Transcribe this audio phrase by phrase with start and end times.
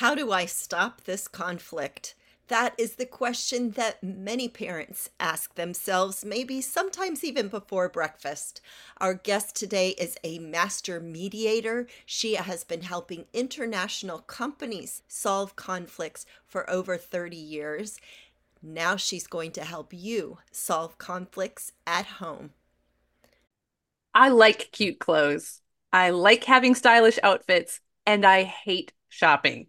[0.00, 2.14] How do I stop this conflict?
[2.48, 8.60] That is the question that many parents ask themselves, maybe sometimes even before breakfast.
[8.98, 11.86] Our guest today is a master mediator.
[12.04, 17.98] She has been helping international companies solve conflicts for over 30 years.
[18.62, 22.50] Now she's going to help you solve conflicts at home.
[24.12, 25.62] I like cute clothes.
[25.90, 29.68] I like having stylish outfits, and I hate shopping.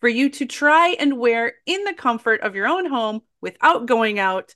[0.00, 4.18] for you to try and wear in the comfort of your own home without going
[4.18, 4.54] out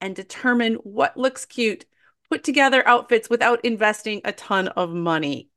[0.00, 1.84] and determine what looks cute.
[2.30, 5.48] Put together outfits without investing a ton of money.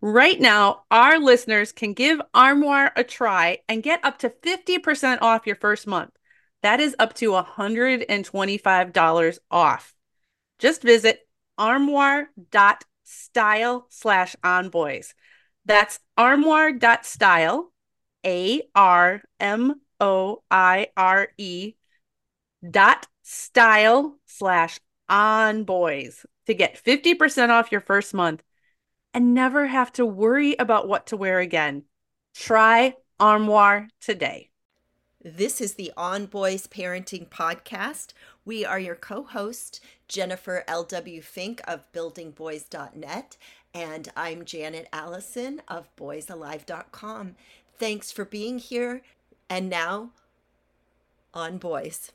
[0.00, 5.46] Right now, our listeners can give Armoire a try and get up to 50% off
[5.46, 6.10] your first month.
[6.62, 9.94] That is up to $125 off.
[10.58, 11.20] Just visit
[11.58, 15.14] armoire.style slash onboys.
[15.64, 17.71] That's armoire.style
[18.24, 21.74] a R M O I R E
[22.68, 28.42] dot style slash on boys to get 50% off your first month
[29.14, 31.84] and never have to worry about what to wear again.
[32.34, 34.50] Try Armoire today.
[35.24, 38.12] This is the On Boys Parenting Podcast.
[38.44, 41.22] We are your co host, Jennifer L.W.
[41.22, 43.36] Fink of buildingboys.net,
[43.72, 47.36] and I'm Janet Allison of boysalive.com.
[47.78, 49.02] Thanks for being here.
[49.48, 50.10] And now,
[51.34, 52.12] on boys.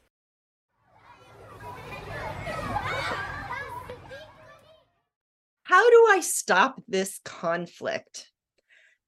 [5.63, 8.31] How do I stop this conflict?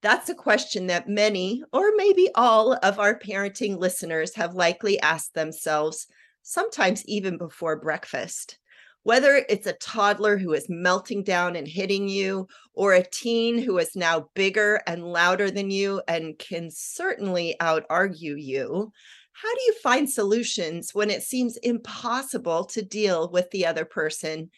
[0.02, 5.34] That's a question that many, or maybe all, of our parenting listeners have likely asked
[5.34, 6.06] themselves,
[6.42, 8.58] sometimes even before breakfast.
[9.02, 13.78] Whether it's a toddler who is melting down and hitting you, or a teen who
[13.78, 18.92] is now bigger and louder than you and can certainly out argue you,
[19.32, 24.50] how do you find solutions when it seems impossible to deal with the other person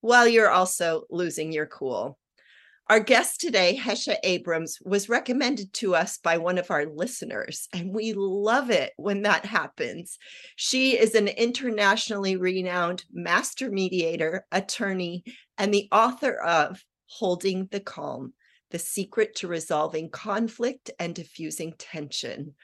[0.00, 2.18] while you're also losing your cool?
[2.90, 7.92] Our guest today, Hesha Abrams, was recommended to us by one of our listeners, and
[7.92, 10.16] we love it when that happens.
[10.56, 15.22] She is an internationally renowned master mediator, attorney,
[15.58, 18.32] and the author of Holding the Calm
[18.70, 22.54] The Secret to Resolving Conflict and Diffusing Tension,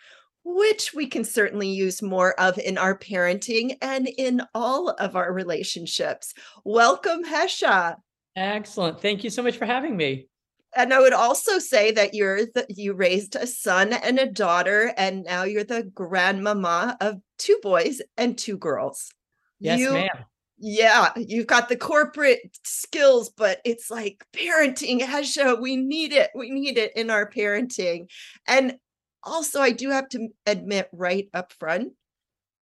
[0.43, 5.35] which we can certainly use more of in our parenting and in all of our
[5.35, 6.33] relationships.
[6.65, 7.97] Welcome, Hesha.
[8.37, 9.01] Excellent.
[9.01, 10.29] Thank you so much for having me.
[10.77, 14.93] And I would also say that you're the, you raised a son and a daughter,
[14.97, 19.13] and now you're the grandmama of two boys and two girls.
[19.61, 20.25] Yes, you, ma'am.
[20.59, 25.61] Yeah, you've got the corporate skills, but it's like parenting, Hesha.
[25.61, 26.31] We need it.
[26.35, 28.11] We need it in our parenting.
[28.49, 28.77] And
[29.23, 31.93] also, I do have to admit right up front,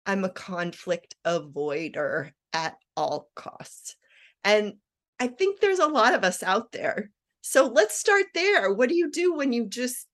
[0.05, 3.97] I'm a conflict avoider at all costs.
[4.45, 4.75] And
[5.23, 7.13] I think there's a lot of us out there.
[7.43, 8.75] So let's start there.
[8.75, 10.09] What do you do when you just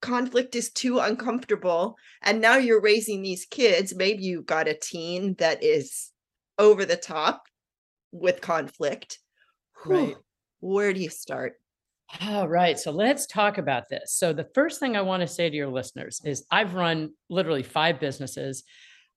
[0.00, 3.92] conflict is too uncomfortable and now you're raising these kids?
[3.92, 6.12] Maybe you've got a teen that is
[6.60, 7.42] over the top
[8.12, 9.18] with conflict.
[9.84, 10.14] Right.
[10.60, 11.54] Where do you start?
[12.20, 12.78] All right.
[12.78, 14.14] So let's talk about this.
[14.14, 17.64] So, the first thing I want to say to your listeners is I've run literally
[17.64, 18.62] five businesses.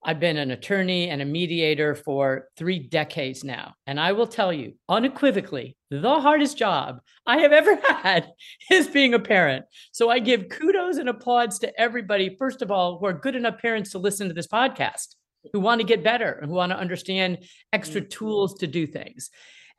[0.08, 3.74] I've been an attorney and a mediator for three decades now.
[3.88, 8.30] And I will tell you unequivocally, the hardest job I have ever had
[8.70, 9.64] is being a parent.
[9.90, 13.58] So I give kudos and applause to everybody, first of all, who are good enough
[13.60, 15.16] parents to listen to this podcast,
[15.52, 17.38] who want to get better and who want to understand
[17.72, 18.10] extra Mm-hmm.
[18.10, 19.30] tools to do things.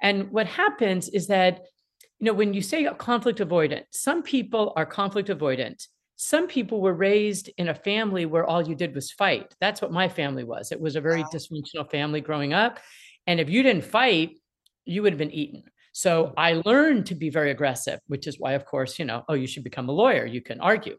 [0.01, 1.61] And what happens is that,
[2.19, 6.93] you know, when you say conflict avoidant, some people are conflict avoidant some people were
[6.93, 9.55] raised in a family where all you did was fight.
[9.61, 10.71] That's what my family was.
[10.71, 11.29] It was a very Wow.
[11.33, 12.79] dysfunctional family growing up.
[13.27, 14.39] And if you didn't fight,
[14.83, 15.63] you would have been eaten.
[15.91, 19.35] So I learned to be very aggressive, which is why, of course, you know, oh,
[19.35, 20.25] you should become a lawyer.
[20.25, 20.97] You can argue.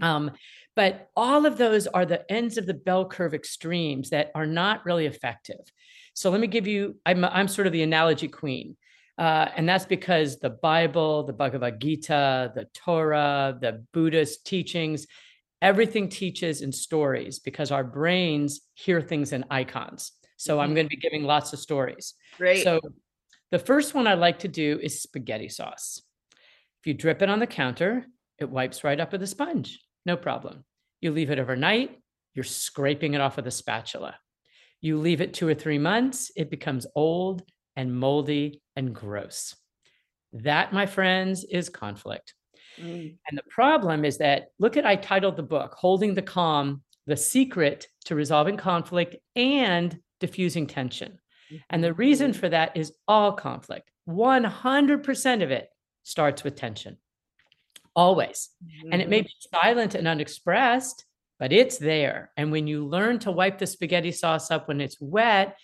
[0.00, 0.30] Um,
[0.76, 4.84] but all of those are the ends of the bell curve extremes that are not
[4.86, 5.60] really effective.
[6.14, 8.76] So let me give you, I'm, I'm sort of the analogy queen.
[9.18, 15.06] Uh, and that's because the Bible, the Bhagavad Gita, the Torah, the Buddhist teachings,
[15.60, 20.12] everything teaches in stories because our brains hear things in icons.
[20.36, 20.74] So I'm Mhm.
[20.74, 22.14] going to be giving lots of stories.
[22.36, 22.62] Great.
[22.62, 22.80] So
[23.50, 26.00] the first one I like to do is spaghetti sauce.
[26.80, 28.06] If you drip it on the counter,
[28.38, 29.84] it wipes right up with a sponge.
[30.06, 30.64] No problem.
[31.00, 31.98] You leave it overnight,
[32.34, 34.16] you're scraping it off with a spatula.
[34.80, 37.42] You leave it two or three months, it becomes old
[37.74, 39.56] and moldy and gross.
[40.32, 42.34] That, my friends, is conflict.
[42.80, 46.82] Mm, And the problem is that look at I titled the book Holding the Calm:
[47.06, 51.18] The Secret to Resolving Conflict and Diffusing Tension.
[51.70, 53.90] And the reason for that is all conflict.
[54.06, 55.70] 100% of it
[56.02, 56.98] starts with tension.
[57.96, 58.50] Always.
[58.92, 61.04] And it may be silent and unexpressed,
[61.38, 62.30] but it's there.
[62.36, 65.56] And when you learn to wipe the spaghetti sauce up when it's wet,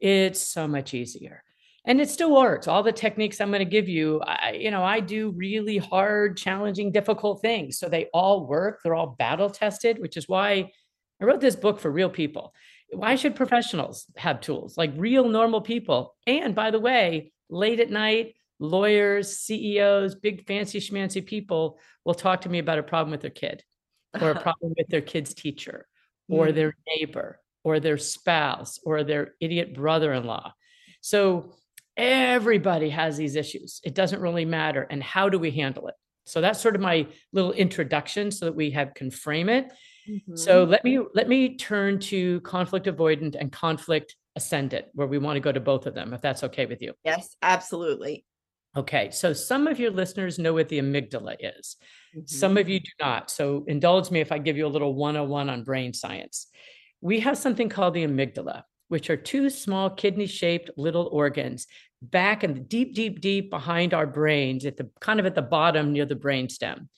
[0.00, 1.42] it's so much easier.
[1.84, 2.68] And it still works.
[2.68, 6.36] All the techniques I'm going to give you, I, you know, I do really hard,
[6.36, 7.78] challenging, difficult things.
[7.78, 8.80] So they all work.
[8.82, 10.70] They're all battle tested, which is why
[11.20, 12.54] I wrote this book for real people.
[12.92, 16.14] Why should professionals have tools like real normal people?
[16.26, 22.42] And by the way, late at night, lawyers, CEOs, big fancy schmancy people will talk
[22.42, 23.64] to me about a problem with their kid
[24.20, 25.88] or a problem with their kid's teacher
[26.28, 26.54] or Mm.
[26.54, 30.52] their neighbor or their spouse or their idiot brother-in-law.
[31.00, 31.54] So
[31.96, 33.80] everybody has these issues.
[33.84, 34.86] It doesn't really matter.
[34.90, 35.94] And how do we handle it?
[36.24, 39.72] So that's sort of my little introduction so that we have can frame it.
[40.34, 40.70] So Mhm.
[40.70, 45.40] let me let me turn to conflict avoidant and conflict ascendant, where we want to
[45.40, 46.94] go to both of them, if that's okay with you.
[47.04, 48.24] yes, absolutely.
[48.74, 51.76] Okay, so some of your listeners know what the amygdala is.
[52.16, 52.28] Mhm.
[52.28, 53.30] Some of you do not.
[53.30, 56.46] So indulge me if I give you a little 101 on brain science.
[57.02, 58.62] We have something called the amygdala,
[58.92, 61.66] which are two small kidney shaped little organs
[62.02, 65.40] back in the deep, deep, deep behind our brains at the kind of at the
[65.40, 66.88] bottom near the brainstem.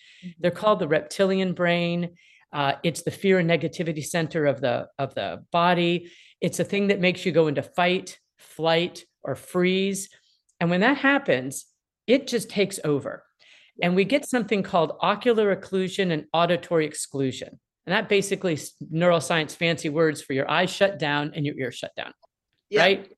[0.40, 0.56] They're Mhm.
[0.56, 2.16] called the reptilian brain.
[2.52, 6.10] Uh, it's the fear and negativity center of the of the body.
[6.40, 10.08] It's a thing that makes you go into fight, flight, or freeze.
[10.58, 11.66] And when that happens,
[12.08, 13.24] it just takes over.
[13.80, 17.60] And we get something called ocular occlusion and auditory exclusion.
[17.86, 18.56] And that basically
[18.92, 22.12] neuroscience fancy words for your eyes shut down and your ears shut down
[22.70, 22.80] Yeah.
[22.82, 23.12] right?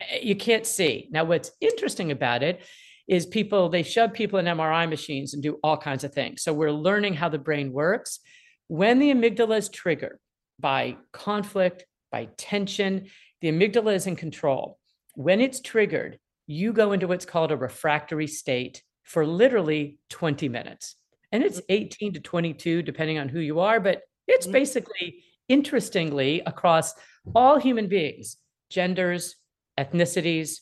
[0.00, 1.08] Eh, You can't see.
[1.10, 2.60] Now, what's interesting about it
[3.08, 6.42] is people, they shove people in MRI machines and do all kinds of things.
[6.42, 8.20] So we're learning how the brain works.
[8.68, 10.18] When the amygdala is triggered
[10.60, 13.08] by conflict, by tension,
[13.40, 14.78] the amygdala is in control.
[15.14, 20.94] When it's triggered, you go into what's called a refractory state for literally 20 minutes.
[21.32, 24.52] And it's 18 to 22, depending on who you are, but it's Mhm.
[24.52, 26.94] basically, interestingly, across
[27.34, 28.36] all human beings,
[28.70, 29.36] genders,
[29.78, 30.60] ethnicities,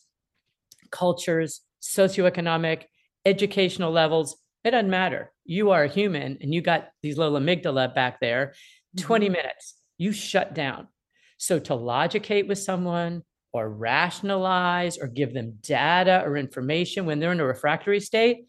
[0.90, 2.84] cultures, socioeconomic,
[3.24, 4.36] educational levels.
[4.64, 5.32] It doesn't matter.
[5.44, 8.54] You are a human and you got these little amygdala back there.
[8.96, 9.32] 20 Mhm.
[9.32, 10.88] minutes, you shut down.
[11.36, 13.22] So to logicate with someone
[13.52, 18.46] or rationalize or give them data or information when they're in a refractory state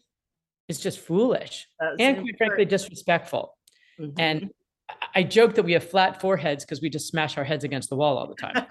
[0.68, 3.56] is just foolish That's and quite frankly disrespectful.
[3.98, 4.14] Mhm.
[4.18, 4.50] And
[5.14, 7.96] I- joke that we have flat foreheads because we just smash our heads against the
[7.96, 8.66] wall all the time,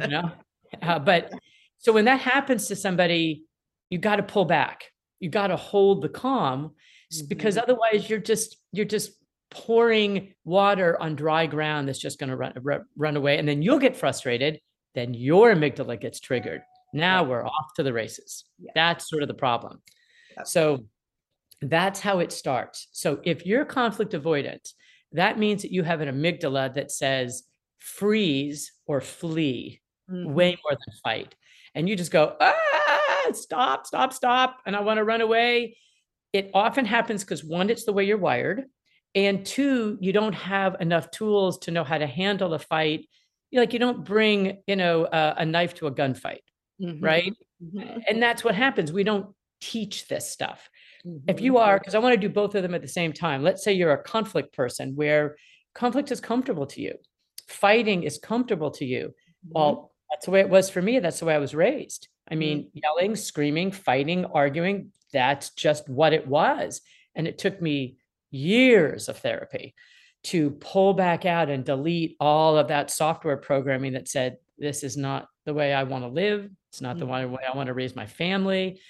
[0.00, 0.30] you know?
[0.80, 1.30] Uh, but
[1.78, 3.44] so when that happens to somebody,
[3.90, 4.84] you got to pull back.
[5.20, 6.72] You got to hold the calm
[7.12, 9.10] s- because otherwise you're just you're just
[9.50, 13.60] pouring water on dry ground that's just going to run ru- run away and then
[13.60, 14.60] you'll get frustrated,
[14.94, 16.62] then your amygdala gets triggered.
[16.94, 18.44] Now we're off to the races.
[18.58, 18.72] Yeah.
[18.74, 19.82] That's sort of the problem.
[20.44, 20.86] So
[21.60, 22.88] that's how it starts.
[22.92, 24.72] So if you're conflict avoidant,
[25.14, 27.44] that means that you have an amygdala that says
[27.78, 30.32] freeze or flee Mhm.
[30.34, 31.34] way more than fight.
[31.74, 34.58] And you just go, ah, stop, stop, stop.
[34.66, 35.76] And I want to run away.
[36.32, 38.64] It often happens because one, it's the way you're wired.
[39.14, 43.08] And two, you don't have enough tools to know how to handle a fight.
[43.50, 46.40] You- Like you don't bring, you know, a, a knife to a gunfight,
[46.80, 47.02] Mhm.
[47.02, 47.34] right?
[47.62, 48.02] Mhm.
[48.08, 48.92] And that's what happens.
[48.92, 50.68] We don't teach this stuff
[51.04, 51.40] if Mhm.
[51.40, 53.42] you are because i want to do both of them at the same time.
[53.42, 55.36] Let's say you're a conflict person where
[55.74, 56.94] conflict is comfortable to you.
[57.48, 59.14] Fighting is comfortable to you.
[59.46, 59.50] Mhm.
[59.52, 62.08] well that's the way it was for me that's the way i was raised.
[62.28, 66.80] I mean yelling screaming fighting arguing that's just what it was.
[67.14, 67.96] And it took me
[68.30, 69.74] years of therapy
[70.24, 74.96] to pull back out and delete all of that software programming that said this is
[74.96, 76.48] not the way i want to live.
[76.70, 78.80] It's not the way way i want to raise my family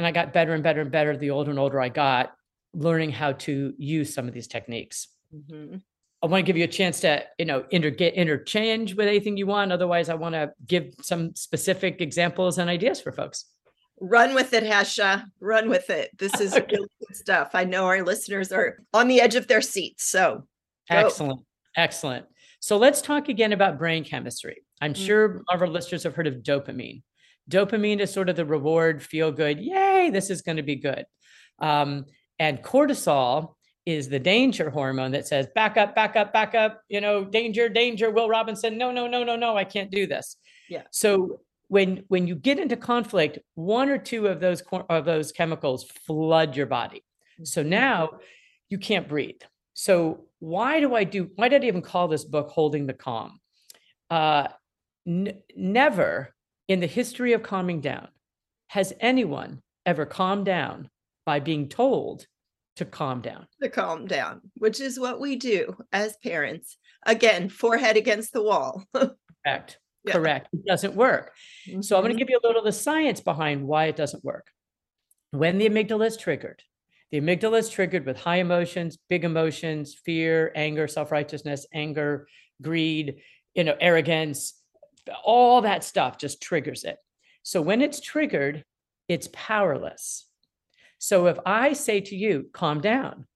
[0.00, 2.32] and I got better and better and better the older and older I got,
[2.72, 5.08] learning how to use some of these techniques.
[5.34, 5.82] Mhm.
[6.22, 9.36] I want to give you a chance to, you know, inter- get interchange with anything
[9.36, 9.72] you want.
[9.72, 13.44] Otherwise, I want to give some specific examples and ideas for folks.
[14.00, 15.24] Run with it, Hesha.
[15.40, 16.16] Run with it.
[16.18, 16.66] This is Okay.
[16.76, 17.50] really good stuff.
[17.52, 20.04] I know our listeners are on the edge of their seats.
[20.04, 20.46] So
[20.88, 21.40] Excellent.
[21.76, 22.24] Excellent.
[22.60, 24.62] So let's talk again about brain chemistry.
[24.80, 25.06] I'm Mm.
[25.06, 27.02] sure our listeners have heard of dopamine.
[27.50, 29.58] Dopamine is sort of the reward, feel good.
[29.60, 31.04] Yay, this is going to be good.
[31.58, 32.06] Um,
[32.38, 33.54] and cortisol
[33.84, 37.68] is the danger hormone that says, back up, back up, back up, you know, danger,
[37.68, 38.10] danger.
[38.10, 40.36] Will Robinson, no, no, no, no, no, I can't do this.
[40.68, 40.82] Yeah.
[40.90, 45.84] So when when you get into conflict, one or two of those of those chemicals
[46.06, 47.04] flood your body.
[47.42, 48.18] So now
[48.68, 49.40] you can't breathe.
[49.74, 51.30] So why do I do?
[51.36, 53.40] Why did I even call this book "Holding the Calm"?
[54.10, 54.48] Uh,
[55.06, 56.34] n- never
[56.70, 58.06] in the history of calming down
[58.68, 60.88] has anyone ever calmed down
[61.26, 62.28] by being told
[62.76, 63.48] to calm down.
[63.60, 66.78] to calm down, which is what we do as parents.
[67.04, 68.84] Again, forehead against the wall.
[68.94, 69.80] Correct.
[70.04, 70.12] Yeah.
[70.12, 70.48] Correct.
[70.52, 71.34] It doesn't work.
[71.80, 72.18] So I'm going to mm-hmm.
[72.18, 74.46] give you a little of the science behind why it doesn't work.
[75.32, 76.62] When the amygdala is triggered,
[77.10, 82.28] the amygdala is triggered with high emotions, big emotions, fear, anger, self-righteousness, anger,
[82.62, 83.22] greed,
[83.54, 84.54] you know, arrogance,
[85.24, 86.96] all that stuff just triggers it.
[87.42, 88.64] So when it's triggered,
[89.08, 90.26] it's powerless.
[90.98, 93.26] So if I say to you, calm down,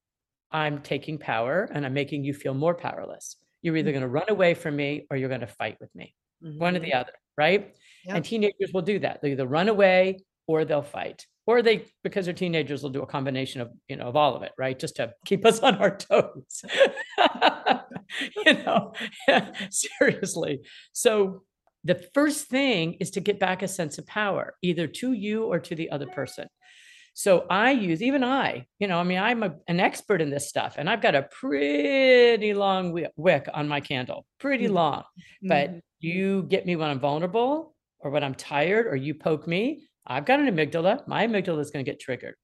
[0.52, 3.36] I'm taking power and I'm making you feel more powerless.
[3.62, 4.00] You're either mm-hmm.
[4.00, 6.80] going to run away from me or you're going to fight with me one or
[6.80, 6.98] the mm-hmm.
[6.98, 7.74] other, right?
[8.06, 9.22] And teenagers will do that.
[9.22, 13.06] They'll either run away or they'll fight, or they, because they're teenagers, will do a
[13.06, 14.78] combination of, you know, of all of it, right?
[14.78, 16.64] Just to keep us on our toes.
[18.36, 18.92] you know,
[19.70, 20.60] seriously.
[20.92, 21.44] So
[21.84, 25.58] the first thing is to get back a sense of power, either to you or
[25.60, 26.48] to the other person.
[27.14, 30.48] So I use, even I, you know, I mean, I'm a, an expert in this
[30.48, 34.68] stuff and I've got a pretty long wick on my candle, pretty Mhm.
[34.68, 35.04] long
[35.46, 35.80] but Mhm.
[36.00, 40.24] you get me when I'm vulnerable or when I'm tired or you poke me, I've
[40.26, 41.06] got an amygdala.
[41.06, 42.34] My amygdala is going to get triggered.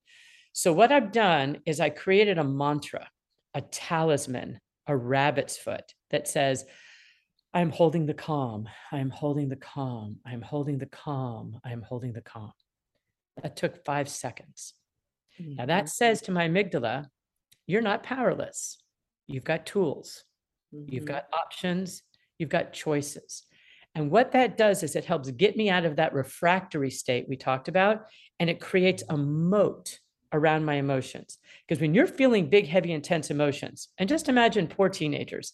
[0.53, 3.09] So, what I've done is I created a mantra,
[3.55, 6.65] a talisman, a rabbit's foot that says,
[7.53, 8.69] I'm holding the calm.
[8.93, 10.21] I'm holding the calm.
[10.25, 11.61] I'm holding the calm.
[11.65, 12.53] I'm holding the calm.
[13.43, 14.75] That took five seconds.
[15.59, 15.69] Now, Mhm.
[15.69, 17.09] that says to my amygdala,
[17.67, 18.79] you're not powerless.
[19.27, 20.25] You've got tools.
[20.87, 21.09] You've Mhm.
[21.09, 22.03] got options,
[22.39, 23.45] you've got choices.
[23.95, 27.37] And what that does is it helps get me out of that refractory state we
[27.37, 28.07] talked about,
[28.39, 30.01] and it creates a moat
[30.33, 31.39] around my emotions.
[31.67, 35.53] Because when you're feeling big, heavy, intense emotions, and just imagine poor teenagers,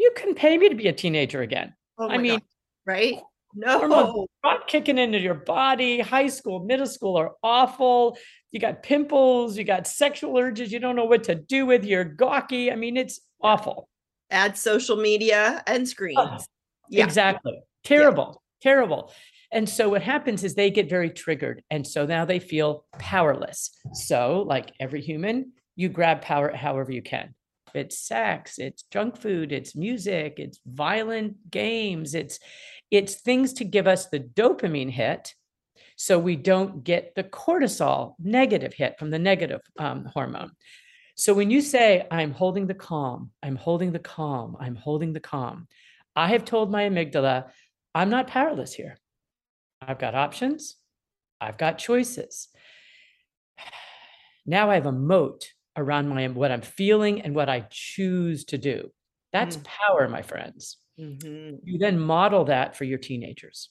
[0.00, 1.74] you couldn't pay me to be a teenager again.
[1.98, 2.42] Oh I mean, God,
[2.86, 3.20] right?
[3.54, 4.26] No.
[4.44, 8.16] Rock kicking into your body, high school, middle school are awful.
[8.52, 12.04] You got pimples, you got sexual urges, you don't know what to do with, you're
[12.04, 12.70] gawky.
[12.72, 13.88] I mean, it's awful.
[14.30, 16.46] Add social media and screens.
[16.88, 17.04] Yeah.
[17.04, 17.60] Exactly.
[17.84, 18.42] Terrible.
[18.62, 19.12] Terrible.
[19.52, 21.62] And so what happens is they get very triggered.
[21.70, 23.70] And so now they feel powerless.
[23.92, 27.34] So, like every human, you grab power however you can.
[27.74, 32.38] It's sex, it's junk food, it's music, it's violent games, it's
[32.90, 35.34] it's things to give us the dopamine hit
[35.96, 40.50] so we don't get the cortisol negative hit from the negative um, hormone.
[41.14, 45.20] So when you say, I'm holding the calm, I'm holding the calm, I'm holding the
[45.20, 45.68] calm,
[46.16, 47.50] I have told my amygdala,
[47.94, 48.98] I'm not powerless here.
[49.82, 50.76] I've got options,
[51.40, 52.48] I've got choices.
[54.46, 58.58] Now I have a moat around my what I'm feeling and what I choose to
[58.58, 58.92] do.
[59.32, 59.64] That's Mm.
[59.64, 60.78] power, my friends.
[60.98, 61.60] Mhm.
[61.64, 63.70] You then model that for your teenagers.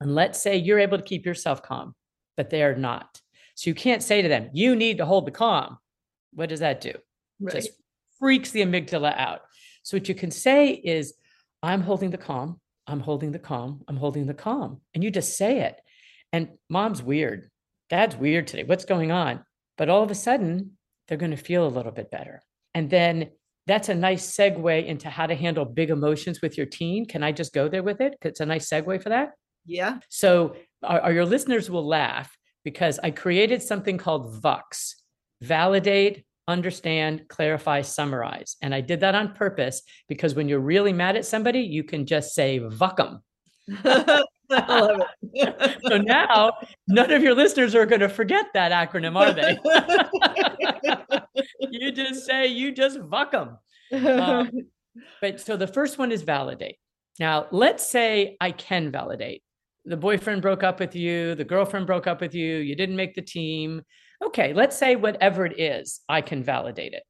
[0.00, 1.94] And let's say you're able to keep yourself calm,
[2.36, 3.20] but they are not.
[3.56, 5.78] So you can't say to them, you need to hold the calm.
[6.32, 6.94] What does that do?
[7.40, 7.54] Right.
[7.54, 7.70] just
[8.18, 9.42] freaks the amygdala out.
[9.84, 11.14] So what you can say is,
[11.62, 14.80] I'm holding the calm, I'm holding the calm, I'm holding the calm.
[14.94, 15.80] And you just say it.
[16.32, 17.50] And mom's weird.
[17.90, 18.64] Dad's weird today.
[18.64, 19.44] What's going on?
[19.76, 20.77] But all of a sudden,
[21.08, 22.42] they're going to feel a little bit better.
[22.74, 23.30] And then
[23.66, 27.06] that's a nice segue into how to handle big emotions with your teen.
[27.06, 28.16] Can I just go there with it?
[28.22, 29.32] It's a nice segue for that.
[29.66, 29.98] Yeah.
[30.08, 32.34] So our, our- your listeners will laugh
[32.64, 34.94] because I created something called VUX,
[35.42, 38.56] validate, understand, clarify, summarize.
[38.62, 42.06] And I did that on purpose because when you're really mad at somebody, you can
[42.06, 43.22] just say VUC them.
[44.68, 45.02] I love
[45.34, 45.78] it.
[45.86, 46.52] So now
[46.86, 49.58] none of your listeners are going to forget that acronym, are they?
[51.70, 53.58] you just say, you just VUC them.
[54.20, 54.50] Um,
[55.20, 56.76] But so the first one is validate.
[57.20, 59.42] Now, let's say I can validate.
[59.84, 63.14] The boyfriend broke up with you, the girlfriend broke up with you, you didn't make
[63.14, 63.82] the team.
[64.24, 67.02] Okay, let's say whatever it is, I can validate it.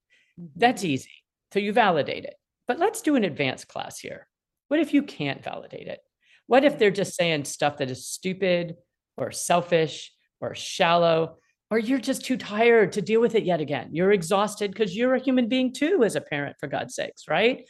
[0.56, 1.10] That's easy.
[1.52, 2.34] So you validate it.
[2.66, 4.26] But let's do an advanced class here.
[4.68, 6.00] What if you can't validate it?
[6.48, 8.74] What if they're just saying stuff that is stupid
[9.16, 11.38] or selfish or shallow?
[11.70, 13.90] or you're just too tired to deal with it yet again.
[13.92, 17.68] You're exhausted because you're a human being too, as a parent, for God's sakes, right?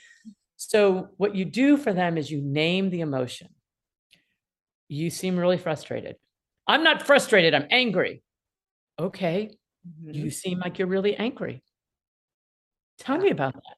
[0.56, 3.48] So, what you do for them is you name the emotion.
[4.88, 6.14] You seem really frustrated.
[6.68, 8.22] I'm not frustrated, I'm angry.
[9.00, 9.50] Okay,
[10.04, 10.14] Mhm.
[10.14, 11.64] you seem like you're really angry.
[12.98, 13.76] Tell me about that.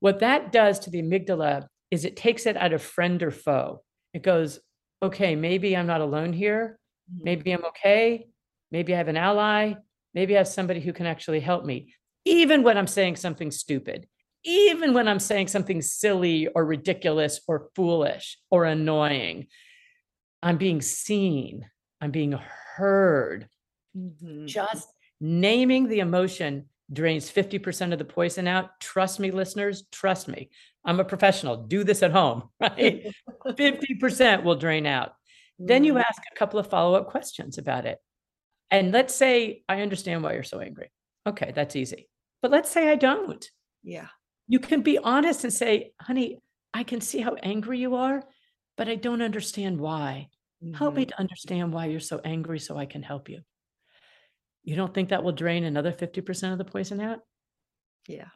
[0.00, 3.82] What that does to the amygdala is it takes it out of friend or foe.
[4.14, 4.60] It goes,
[5.02, 6.78] okay, maybe I'm not alone here.
[7.12, 7.24] Mhm.
[7.24, 8.28] Maybe I'm okay.
[8.70, 9.74] Maybe I have an ally.
[10.14, 11.92] Maybe I have somebody who can actually help me,
[12.24, 14.06] even when I'm saying something stupid,
[14.44, 19.48] even when I'm saying something silly or ridiculous or foolish or annoying.
[20.42, 21.68] I'm being seen,
[22.00, 22.32] I'm being
[22.76, 23.48] heard.
[23.96, 24.46] Mhm.
[24.46, 24.88] Just
[25.20, 28.78] naming the emotion drains 50% of the poison out.
[28.78, 30.50] Trust me, listeners, trust me.
[30.84, 31.56] I'm a professional.
[31.56, 33.06] Do this at home, right?
[33.46, 35.14] 50% will drain out.
[35.58, 36.02] Then you Mhm.
[36.08, 37.98] ask a couple of follow up questions about it.
[38.70, 40.90] And let's say, I understand why you're so angry.
[41.26, 42.08] Okay, that's easy.
[42.42, 43.48] But let's say I don't.
[43.82, 44.08] Yeah.
[44.48, 46.38] You can be honest and say, honey,
[46.74, 48.22] I can see how angry you are,
[48.76, 50.28] but I don't understand why.
[50.74, 51.08] Help me Mhm.
[51.08, 53.42] to understand why you're so angry so I can help you.
[54.64, 57.20] You don't think that will drain another 50% of the poison out?
[58.08, 58.28] Yeah.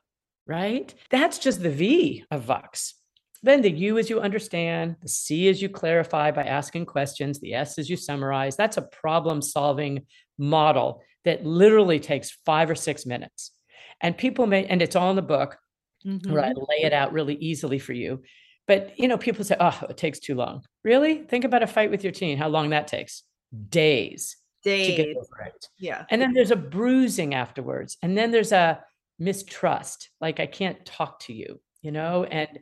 [0.49, 0.93] Right?
[1.11, 2.95] That's just the V of Vox.
[3.43, 7.55] Then the U is you understand, the C is you clarify by asking questions, the
[7.55, 8.57] S is you summarize.
[8.57, 10.07] That's a problem solving
[10.38, 13.52] model that literally takes five or six minutes.
[14.00, 15.57] And people may, and it's all in the book,
[16.05, 16.33] mm-hmm.
[16.33, 18.23] where I lay it out really easily for you.
[18.67, 20.64] But you know, people say, oh, it takes too long.
[20.83, 21.23] Really?
[21.23, 23.23] Think about a fight with your teen, how long that takes.
[23.69, 25.17] Days to get Days.
[25.17, 25.69] over it.
[25.78, 26.05] Yeah.
[26.11, 27.97] And then there's a bruising afterwards.
[28.02, 28.83] And then there's a
[29.18, 32.22] mistrust, like I can't talk to you, you know?
[32.22, 32.32] Mm-hmm.
[32.32, 32.58] And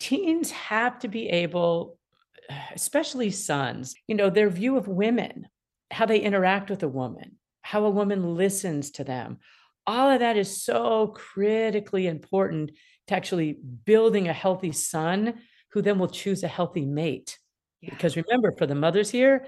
[0.00, 1.98] teens have to be able,
[2.74, 5.48] especially sons, you know, their view of women,
[5.90, 9.38] how they interact with a woman, how a woman listens to them.
[9.86, 12.72] All of that is so critically important
[13.08, 15.34] to actually building a healthy son
[15.70, 17.38] who then will choose a healthy mate.
[17.80, 17.90] Yeah.
[17.90, 19.46] Because remember, for the mothers here,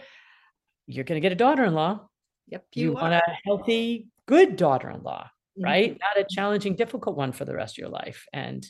[0.87, 2.09] you're going to get a daughter in law
[2.49, 2.67] Yep.
[2.75, 5.95] you, You, want a healthy, good daughter-in-law, right?
[5.95, 6.01] Mhm.
[6.01, 8.27] Not a challenging, difficult one for the rest of your life.
[8.33, 8.65] And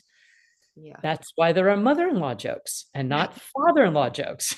[0.75, 0.97] Yeah.
[1.01, 4.55] that's why there are mother-in-law jokes and not father-in-law jokes.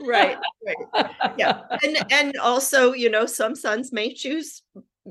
[0.00, 0.38] Right.
[0.66, 1.10] Right.
[1.38, 1.62] Yeah.
[1.82, 4.62] And and also, you know, some sons may choose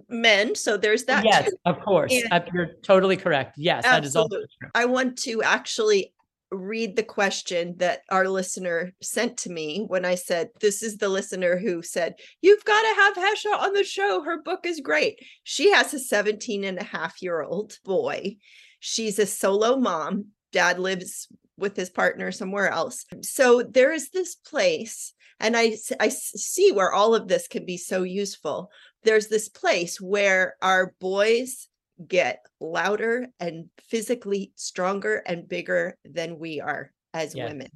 [0.09, 0.55] men.
[0.55, 1.57] So there's that yes, too.
[1.65, 2.13] of course.
[2.31, 3.55] And- You're totally correct.
[3.57, 4.69] Yes, that is also true.
[4.75, 6.13] I want to actually
[6.53, 11.09] read the question that our listener sent to me when I said, This is the
[11.09, 14.23] listener who said, You've got to have Hesha on the show.
[14.23, 15.19] Her book is great.
[15.43, 18.37] She has a 17 and a half year old boy.
[18.79, 20.27] She's a solo mom.
[20.51, 23.05] Dad lives with his partner somewhere else.
[23.21, 27.77] So there is this place, and I, I see where all of this can be
[27.77, 28.69] so useful.
[29.03, 31.67] There's this place where our boys
[32.07, 37.49] get louder and physically stronger and bigger than we are as Yes.
[37.49, 37.69] women.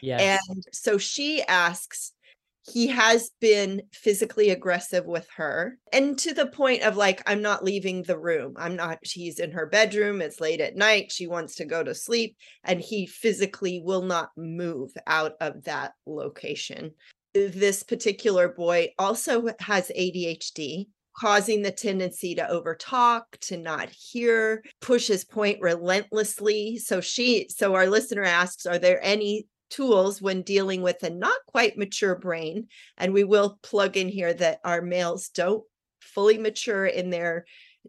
[0.00, 0.42] Yes.
[0.46, 2.12] And so she asks,
[2.64, 7.64] he has been physically aggressive with her and to the point of like, I'm not
[7.64, 8.54] leaving the room.
[8.56, 10.22] I'm not, she's in her bedroom.
[10.22, 11.10] It's late at night.
[11.10, 12.36] She wants to go to sleep.
[12.62, 16.92] And he physically will not move out of that location.
[17.34, 25.08] This particular boy also has ADHD causing the tendency to overtalk, to not hear, push
[25.08, 26.78] his point relentlessly.
[26.78, 31.38] So she so our listener asks, are there any tools when dealing with a not
[31.46, 32.68] quite mature brain?
[32.96, 35.64] And we will plug in here that our males don't
[36.00, 37.44] fully mature in their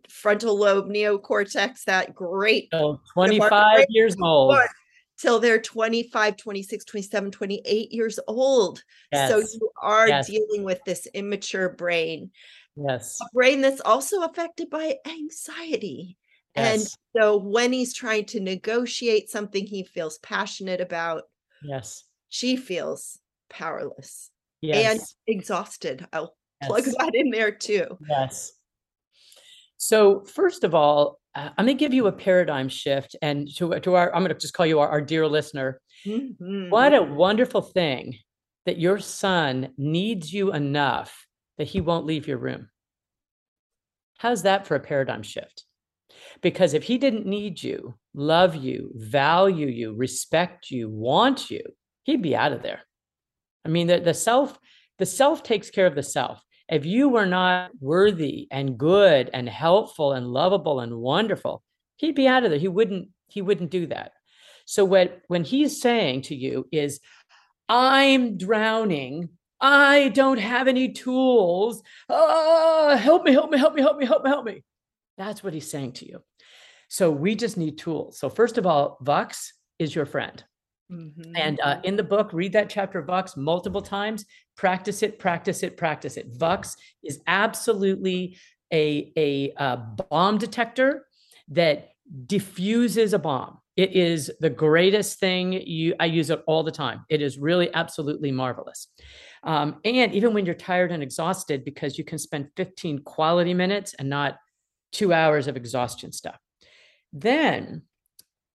[0.09, 4.57] frontal lobe neocortex, that great So 25 years old.
[5.19, 8.83] Till they're 25, 26, 27, 28 years old.
[9.13, 10.27] So you are Yes.
[10.27, 12.31] dealing with this immature brain
[12.75, 13.19] Yes.
[13.21, 16.17] a brain that's also affected by anxiety.
[16.55, 16.81] And
[17.15, 21.23] so when he's trying to negotiate something he feels passionate about,
[21.63, 22.03] Yes.
[22.29, 24.29] she feels powerless
[24.61, 24.91] yes.
[24.91, 26.05] and exhausted.
[26.13, 27.97] I'll plug that in there too.
[28.07, 28.53] Yes.
[29.77, 33.79] So first of all, uh, I'm going to give you a paradigm shift, and to
[33.79, 35.81] to our, I'm going to just call you our, our dear listener.
[36.05, 36.69] Mhm.
[36.69, 38.19] What a wonderful thing
[38.65, 41.25] that your son needs you enough
[41.57, 42.69] that he won't leave your room.
[44.17, 45.65] How's that for a paradigm shift?
[46.41, 51.61] Because if he didn't need you, love you, value you, respect you, want you,
[52.03, 52.81] he'd be out of there.
[53.65, 54.57] I mean, the, the self,
[54.99, 56.41] the self takes care of the self.
[56.69, 61.63] If you were not worthy and good and helpful and lovable and wonderful,
[61.97, 62.59] he'd be out of there.
[62.59, 64.11] He wouldn't, he wouldn't do that.
[64.65, 66.99] So what when he's saying to you is,
[67.67, 69.29] I'm drowning,
[69.63, 71.81] I don't have any tools.
[72.09, 74.63] Uh, help me, help me, help me, help me, help me, help me.
[75.17, 76.21] That's what he's saying to you.
[76.89, 78.19] So we just need tools.
[78.19, 80.43] So, first of all, Vox is your friend.
[80.91, 81.31] Mm-hmm.
[81.35, 84.25] And uh, in the book, read that chapter of Vox multiple times.
[84.57, 86.27] Practice it, practice it, practice it.
[86.35, 88.37] Vox is absolutely
[88.71, 91.07] a, a, a uh, bomb detector
[91.47, 91.89] that
[92.25, 93.59] diffuses a bomb.
[93.75, 95.53] It is the greatest thing.
[95.53, 97.05] You, I use it all the time.
[97.09, 98.87] It is really absolutely marvelous.
[99.43, 103.93] Um, and even when you're tired and exhausted, because you can spend 15 quality minutes
[103.99, 104.37] and not
[104.91, 106.37] two hours of exhaustion stuff.
[107.11, 107.83] Then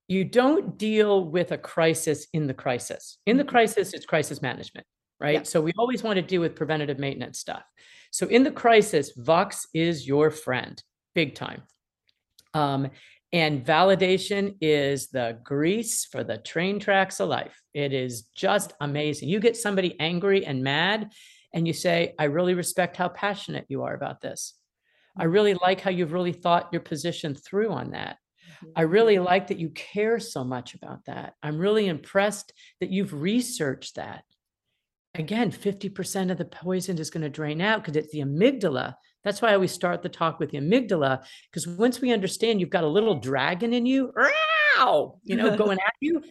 [0.08, 3.18] you don't deal with a crisis in the crisis.
[3.26, 3.50] In the mm-hmm.
[3.50, 4.86] crisis, it's crisis management,
[5.20, 5.34] right?
[5.34, 5.42] Yeah.
[5.42, 7.62] So we always want to deal with preventative maintenance stuff.
[8.10, 10.82] So in the crisis, Vox is your friend,
[11.14, 11.62] big time.
[12.54, 12.88] Um,
[13.32, 17.60] and validation is the grease for the train tracks of life.
[17.74, 19.28] It is just amazing.
[19.28, 21.12] You get somebody angry and mad,
[21.52, 24.54] and you say, I really respect how passionate you are about this.
[25.16, 25.32] I mm-hmm.
[25.32, 28.16] really like how you've really thought your position through on that.
[28.74, 28.92] I mm-hmm.
[28.92, 31.34] really like that you care so much about that.
[31.42, 34.24] I'm really impressed that you've researched that.
[35.14, 38.94] Again, 50% of the poison is going to drain out because it's the amygdala.
[39.24, 42.70] That's why I always start the talk with the amygdala, because once we understand you've
[42.70, 44.12] got a little dragon in you,
[45.24, 46.22] you know, going at you,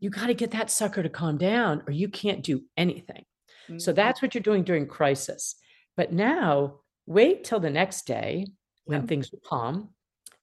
[0.00, 3.24] you got to get that sucker to calm down or you can't do anything.
[3.68, 3.78] Mm-hmm.
[3.78, 5.54] So that's what you're doing during crisis.
[5.96, 8.46] But now wait till the next day
[8.84, 9.06] when yeah.
[9.06, 9.90] things are calm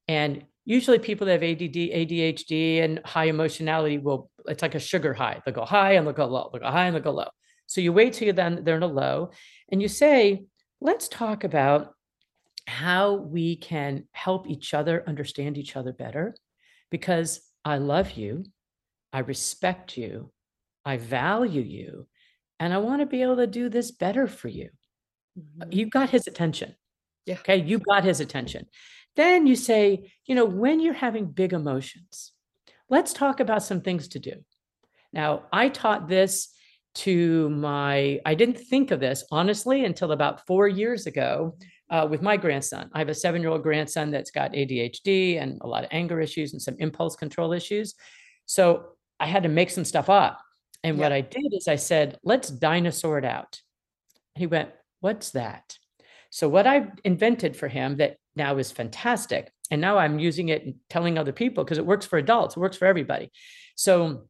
[0.08, 5.14] and usually people that have ADD, ADHD, and high emotionality will, it's like a sugar
[5.14, 5.42] high.
[5.44, 7.30] They'll go high and they'll go low, they'll go high and they'll go low.
[7.66, 9.32] So you wait till you then they're in a low
[9.72, 10.46] and you say,
[10.82, 11.94] let's talk about
[12.68, 16.36] how we can help each other understand each other better
[16.92, 18.46] because I love you,
[19.12, 20.32] I respect you,
[20.86, 22.08] I value you,
[22.60, 24.70] and I want to be able to do this better for you.
[25.38, 25.72] Mm-hmm.
[25.72, 26.76] You got his attention.
[27.26, 27.36] Yeah.
[27.36, 27.58] Okay.
[27.58, 28.68] You got his attention.
[29.16, 32.32] Then you say, you know, when you're having big emotions,
[32.90, 34.34] let's talk about some things to do.
[35.12, 36.50] Now, I taught this
[36.96, 41.56] to my, I didn't think of this honestly until about four years ago
[41.90, 42.90] uh, with my grandson.
[42.94, 46.20] I have a seven year old grandson that's got ADHD and a lot of anger
[46.20, 47.96] issues and some impulse control issues.
[48.46, 50.40] So I had to make some stuff up.
[50.84, 51.04] And yeah.
[51.04, 53.62] what I did is I said, let's dinosaur it out.
[54.36, 54.70] He went,
[55.02, 55.78] What's that?
[56.30, 59.52] So, what I've invented for him that now is fantastic.
[59.72, 62.60] And now I'm using it and telling other people because it works for adults, it
[62.60, 63.32] works for everybody.
[63.76, 64.28] So,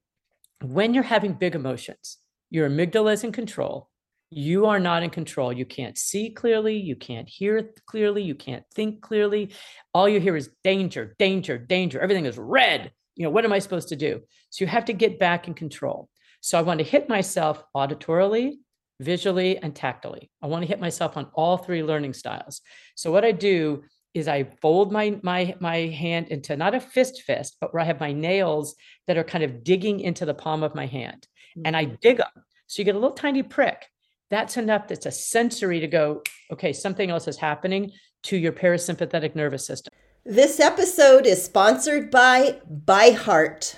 [0.61, 2.17] when you're having big emotions,
[2.49, 3.89] your amygdala is in control.
[4.31, 5.51] You are not in control.
[5.51, 6.77] You can't see clearly.
[6.77, 8.21] You can't hear clearly.
[8.21, 9.53] You can't think clearly.
[9.93, 11.99] All you hear is danger, danger, danger.
[11.99, 12.91] Everything is red.
[13.15, 14.21] You know, what am I supposed to do?
[14.51, 16.09] So you have to get back in control.
[16.41, 18.59] So I want to hit myself auditorily,
[18.99, 20.29] visually, and tactily.
[20.41, 22.61] I want to hit myself on all three learning styles.
[22.95, 23.83] So what I do
[24.13, 27.85] is I fold my my my hand into not a fist fist, but where I
[27.85, 28.75] have my nails
[29.07, 31.61] that are kind of digging into the palm of my hand, mm-hmm.
[31.65, 31.95] and I mm-hmm.
[32.01, 32.27] dig them.
[32.67, 33.87] So you get a little tiny prick.
[34.29, 34.87] That's enough.
[34.87, 36.21] That's a sensory to go.
[36.51, 37.91] Okay, something else is happening
[38.23, 39.93] to your parasympathetic nervous system.
[40.25, 43.77] This episode is sponsored by ByHeart.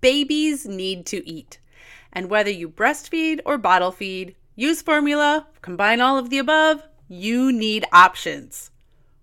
[0.00, 1.60] Babies need to eat.
[2.12, 7.52] And whether you breastfeed or bottle feed, use formula, combine all of the above, you
[7.52, 8.70] need options.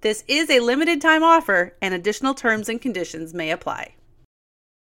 [0.00, 3.96] This is a limited time offer, and additional terms and conditions may apply.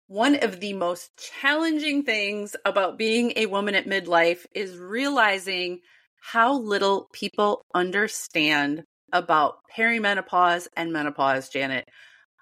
[0.06, 5.80] One of the most challenging things about being a woman at midlife is realizing
[6.22, 11.88] how little people understand about perimenopause and menopause, Janet.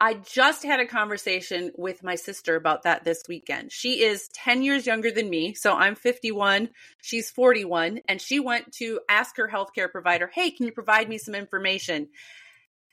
[0.00, 3.72] I just had a conversation with my sister about that this weekend.
[3.72, 5.54] She is 10 years younger than me.
[5.54, 6.70] So I'm 51.
[7.02, 8.00] She's 41.
[8.09, 12.09] And she went to ask her healthcare provider, Hey, can you provide me some information?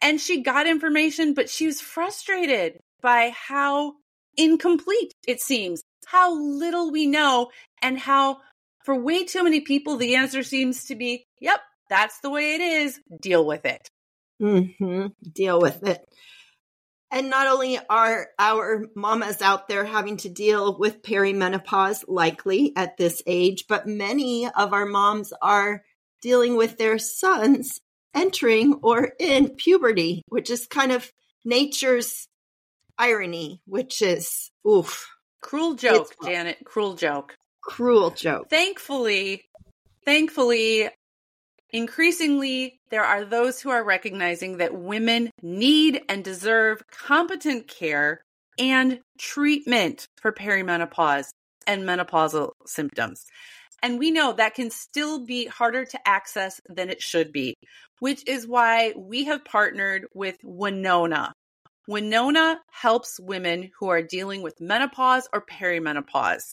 [0.01, 3.93] And she got information, but she was frustrated by how
[4.35, 7.49] incomplete it seems, how little we know,
[7.81, 8.37] and how
[8.85, 12.61] for way too many people, the answer seems to be, Yep, that's the way it
[12.61, 12.99] is.
[13.21, 13.89] Deal with it.
[14.41, 15.07] Mm-hmm.
[15.33, 16.03] Deal with it.
[17.09, 22.97] And not only are our mamas out there having to deal with perimenopause, likely at
[22.97, 25.83] this age, but many of our moms are
[26.21, 27.79] dealing with their sons
[28.17, 31.11] entering or in puberty, which is kind of
[31.45, 32.27] nature's
[32.97, 35.07] irony, which is oof.
[35.41, 36.57] Cruel joke, Janet.
[36.65, 37.35] Cruel joke.
[37.61, 38.49] Cruel joke.
[38.49, 39.43] Thankfully,
[40.03, 40.89] thankfully,
[41.71, 48.21] Increasingly, there are those who are recognizing that women need and deserve competent care
[48.57, 51.27] and treatment for perimenopause
[51.67, 53.25] and menopausal symptoms.
[53.83, 57.55] And we know that can still be harder to access than it should be,
[57.99, 61.33] which is why we have partnered with Winona.
[61.87, 66.51] Winona helps women who are dealing with menopause or perimenopause.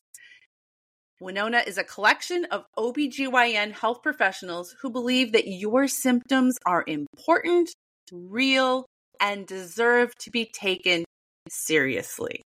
[1.20, 7.70] Winona is a collection of OBGYN health professionals who believe that your symptoms are important,
[8.12, 8.86] real,
[9.20, 11.04] and deserve to be taken
[11.48, 12.42] seriously.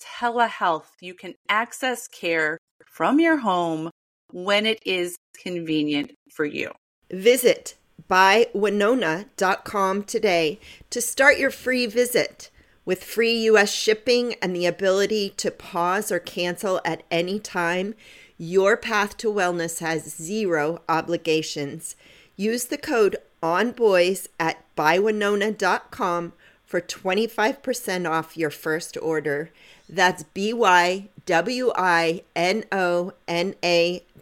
[0.00, 3.90] Telehealth, you can access care from your home
[4.32, 6.72] when it is convenient for you.
[7.10, 7.76] Visit
[8.10, 12.50] bywinona.com today to start your free visit.
[12.84, 17.94] With free US shipping and the ability to pause or cancel at any time,
[18.38, 21.96] your path to wellness has zero obligations.
[22.36, 26.32] Use the code ONBOYS at bywinona.com
[26.64, 29.50] for 25% off your first order.
[29.88, 31.12] That's B-Y-W-I-N-O-N-A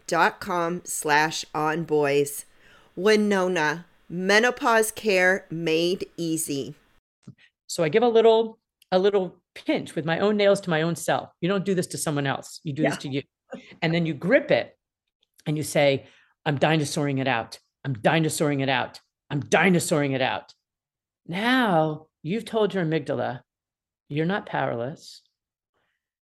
[0.07, 2.45] dot com slash on boys.
[2.95, 6.75] Winona, menopause care made easy.
[7.67, 8.59] So I give a little
[8.91, 11.29] a little pinch with my own nails to my own self.
[11.41, 12.59] You don't do this to someone else.
[12.63, 12.89] You do yeah.
[12.89, 13.23] this to you.
[13.81, 14.77] And then you grip it
[15.45, 16.05] and you say,
[16.45, 17.59] I'm dinosauring it out.
[17.83, 18.99] I'm dinosauring it out.
[19.29, 20.53] I'm dinosauring it out.
[21.27, 23.41] Now you've told your amygdala,
[24.09, 25.21] you're not powerless.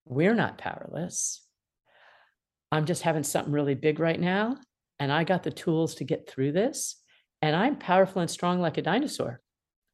[0.05, 1.41] We're not powerless.
[2.71, 4.57] I'm just having something really big right now.
[4.99, 6.97] And I got the tools to get through this.
[7.41, 9.41] And I'm powerful and strong like a dinosaur.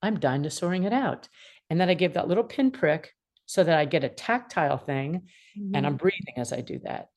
[0.02, 1.28] I'm dinosauring it out.
[1.70, 3.14] And then I give that little pinprick
[3.46, 5.24] so that I get a tactile thing
[5.58, 5.76] mm-hmm.
[5.76, 6.04] and I'm mm-hmm.
[6.04, 7.10] breathing as I do that.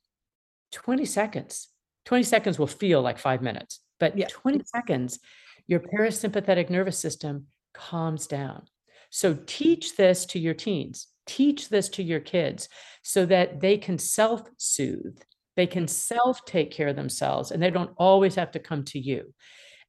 [0.72, 1.68] 20 seconds.
[2.06, 4.26] 20 seconds will feel like five minutes, but yeah.
[4.28, 5.20] 20 seconds,
[5.66, 8.64] your parasympathetic nervous system calms down.
[9.10, 12.68] So teach this to your teens, teach this to your kids
[13.02, 15.18] so that they can self soothe,
[15.56, 18.98] they can self take care of themselves, and they don't always have to come to
[18.98, 19.32] you.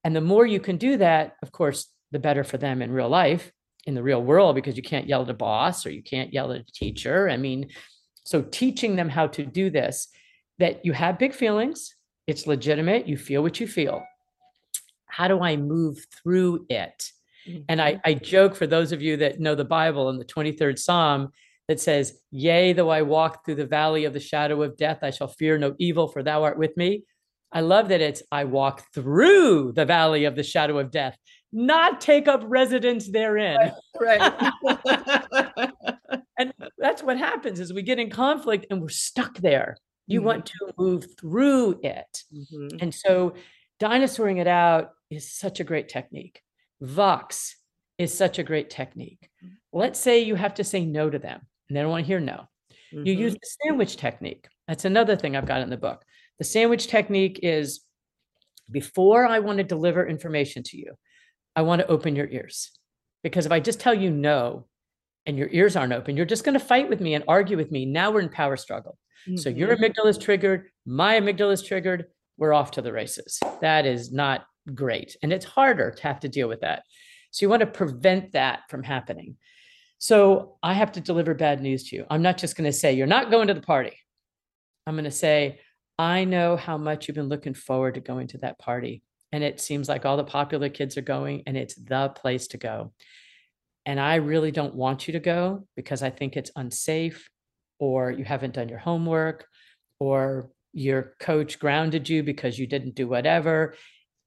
[0.04, 3.10] And the more you can do that, of course, the better for them in real
[3.10, 3.52] life,
[3.86, 6.52] in the real world, because you can't yell at a boss or you can't yell
[6.52, 7.30] at a teacher.
[7.30, 7.70] I mean,
[8.26, 10.08] so teaching them how to do this,
[10.60, 11.96] that you have big feelings,
[12.28, 14.04] it's legitimate, you feel what you feel.
[15.08, 17.12] How do I move through it?
[17.48, 17.64] Mm-hmm.
[17.70, 18.00] And I.
[18.06, 21.30] I joke for those of you that know the Bible in the 23rd Psalm
[21.68, 25.12] that says, Yea, though I walk through the valley of the shadow of death, I
[25.12, 27.04] shall fear no evil, for thou art with me.
[27.52, 31.18] I love that it's I walk through the valley of the shadow of death
[31.54, 33.72] not take up residence therein.
[34.02, 34.20] Right.
[34.64, 35.72] right.
[36.40, 39.78] and that's what happens is we get in conflict and we're stuck there.
[40.08, 40.28] You mm-hmm.
[40.28, 42.24] want to move through it.
[42.34, 42.78] Mm-hmm.
[42.82, 43.36] And so
[43.80, 46.42] dinosauring it out is such a great technique.
[46.84, 47.56] Vox
[47.98, 49.30] is such a great technique.
[49.44, 49.56] Mm-hmm.
[49.72, 52.20] Let's say you have to say no to them and they don't want to hear
[52.20, 52.48] no.
[52.94, 53.06] Mm-hmm.
[53.08, 54.48] You use the sandwich technique.
[54.68, 56.04] That's another thing I've got in the book.
[56.40, 57.82] The sandwich technique is
[58.70, 60.94] before I want to deliver information to you,
[61.56, 62.72] I want to open your ears.
[63.24, 64.68] Because if I just tell you no
[65.26, 67.72] and your ears aren't open, you're just going to fight with me and argue with
[67.72, 67.86] me.
[67.86, 68.98] Now we're in power struggle.
[69.28, 69.38] Mm-hmm.
[69.38, 69.84] So your mm-hmm.
[69.84, 72.06] amygdala is triggered, my amygdala is triggered,
[72.38, 73.40] we're off to the races.
[73.62, 75.16] That is not great.
[75.22, 76.84] And it's harder to have to deal with that.
[77.32, 79.38] So you want to prevent that from happening.
[79.98, 82.06] So I have to deliver bad news to you.
[82.10, 83.98] I'm not just going to say, you're not going to the party.
[84.86, 85.60] I'm going to say,
[85.98, 89.60] I know how much you've been looking forward to going to that party and it
[89.60, 92.94] seems like all the popular kids are going and it's the place to go.
[93.86, 97.30] And I really don't want you to go because I think it's unsafe
[97.80, 99.48] or you haven't done your homework
[100.00, 103.76] or your coach grounded you because you didn't do whatever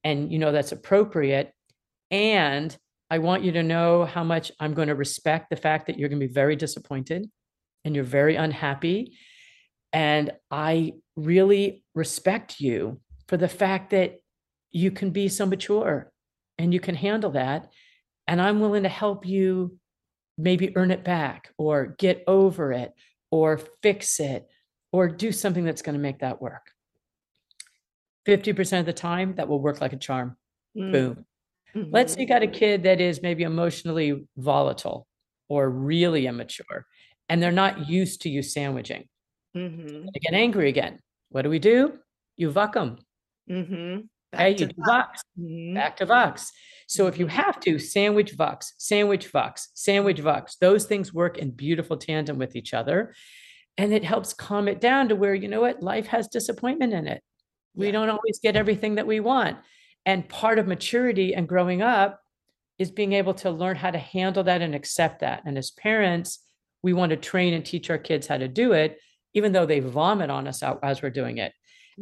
[0.07, 1.53] and you know that's appropriate
[2.11, 2.77] and
[3.11, 6.09] I want you to know how much I'm going to respect the fact that you're
[6.09, 7.31] going to be very disappointed
[7.85, 9.17] and you're very unhappy.
[9.93, 14.21] And I really respect you for the fact that
[14.73, 16.11] you can be so mature
[16.59, 17.71] and you can handle that.
[18.27, 19.79] And I'm willing to help you
[20.37, 22.93] maybe earn it back or get over it
[23.31, 24.49] or fix it
[24.93, 26.73] or do something that's going to make that work.
[28.27, 30.37] 50% of the time, that will work like a charm.
[30.77, 31.27] Mm, Boom.
[31.93, 35.07] Let's say you got a kid that is maybe emotionally volatile
[35.49, 36.87] or really immature,
[37.29, 39.09] and they're not used to you sandwiching.
[39.57, 41.01] Mhm, They get angry again.
[41.31, 41.99] What do we do?
[42.37, 42.99] You vuck them.
[43.49, 44.09] mhm.
[44.33, 45.21] Hey, Back you to vucks.
[45.39, 46.51] Mhm, Back to vucks.
[46.89, 47.31] So if you Mhm.
[47.31, 50.57] have to, sandwich vucks, sandwich vucks, sandwich vucks.
[50.59, 53.15] Those things work in beautiful tandem with each other.
[53.79, 57.07] And it helps calm it down to where, you know what, life has disappointment in
[57.07, 57.23] it.
[57.77, 57.93] We Yeah.
[57.93, 59.59] don't always get everything that we want.
[60.05, 62.21] And part of maturity and growing up
[62.79, 65.43] is being able to learn how to handle that and accept that.
[65.45, 66.43] And as parents,
[66.83, 68.99] we want to train and teach our kids how to do it,
[69.35, 71.53] even though they vomit on us out as we're doing it.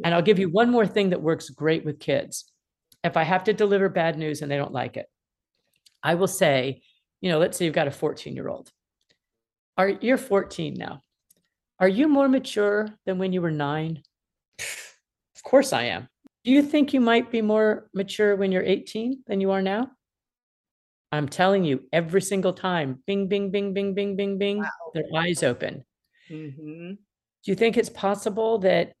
[0.03, 2.51] And I'll give you one more thing that works great with kids.
[3.03, 5.07] If I have to deliver bad news and they don't like it,
[6.03, 6.81] I will say,
[7.21, 8.71] you know, let's say you've got a 14 year old.
[9.77, 11.01] Are you're 14 now?
[11.79, 14.03] Are you more mature than when you were nine?
[15.45, 16.09] Of course I am.
[16.43, 19.91] Do you think you might be more mature when you're 18 than you are now?
[21.11, 25.43] I'm telling you, every single time, bing, bing, bing, bing, bing, bing, bing, their eyes
[25.43, 25.85] open.
[26.29, 26.97] mhm.
[26.97, 28.93] Do you think it's possible that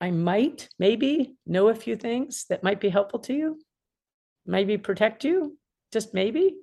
[0.00, 3.60] I might maybe know a few things that might be helpful to you?
[4.46, 5.58] Maybe protect you?
[5.92, 6.58] Just maybe?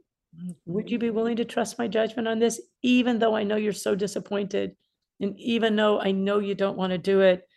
[0.65, 3.73] Would you be willing to trust my judgment on this, even though I know you're
[3.73, 4.75] so disappointed?
[5.19, 7.47] And even though I know you don't want to do it,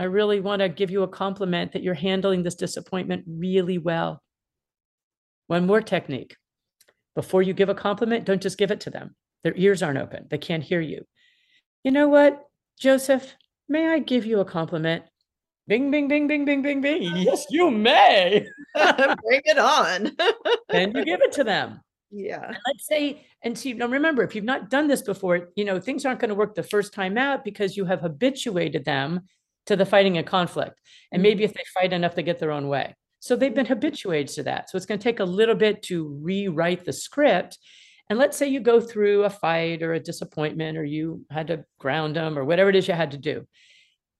[0.00, 4.22] I really want to give you a compliment that you're handling this disappointment really well.
[5.48, 6.36] One more technique.
[7.14, 9.14] Before you give a compliment, don't just give it to them.
[9.44, 11.04] Their ears aren't open, they can't hear you.
[11.84, 12.42] You know what,
[12.78, 13.34] Joseph?
[13.68, 15.04] May I give you a compliment?
[15.66, 17.02] Bing, bing, bing, bing, bing, bing, bing.
[17.02, 18.46] Yes, you may.
[18.74, 20.16] Bring it on.
[20.70, 21.82] Then you give it to them.
[22.10, 22.42] Yeah.
[22.42, 25.78] And let's say, and see, now remember, if you've not done this before, you know,
[25.78, 29.26] things aren't going to work the first time out because you have habituated them
[29.70, 30.78] to the fighting a conflict.
[31.12, 31.22] And Mhm.
[31.22, 32.94] maybe if they fight enough, they get their own way.
[33.20, 34.70] So they've been habituated to that.
[34.70, 37.58] So it's going to take a little bit to rewrite the script.
[38.08, 41.64] And let's say you go through a fight or a disappointment, or you had to
[41.78, 43.46] ground them, or whatever it is you had to do.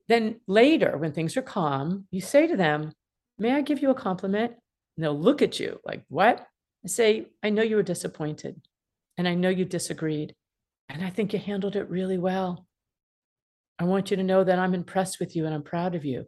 [0.09, 2.93] Then later, when things are calm, you say to them,
[3.39, 4.53] May I give you a compliment?
[4.97, 6.47] And they'll look at you like, What?
[6.83, 8.61] and say, I know you were disappointed
[9.19, 10.35] and I know you disagreed.
[10.89, 12.67] And I think you handled it really well.
[13.81, 16.27] I want you to know that I'm impressed with you and I'm proud of you.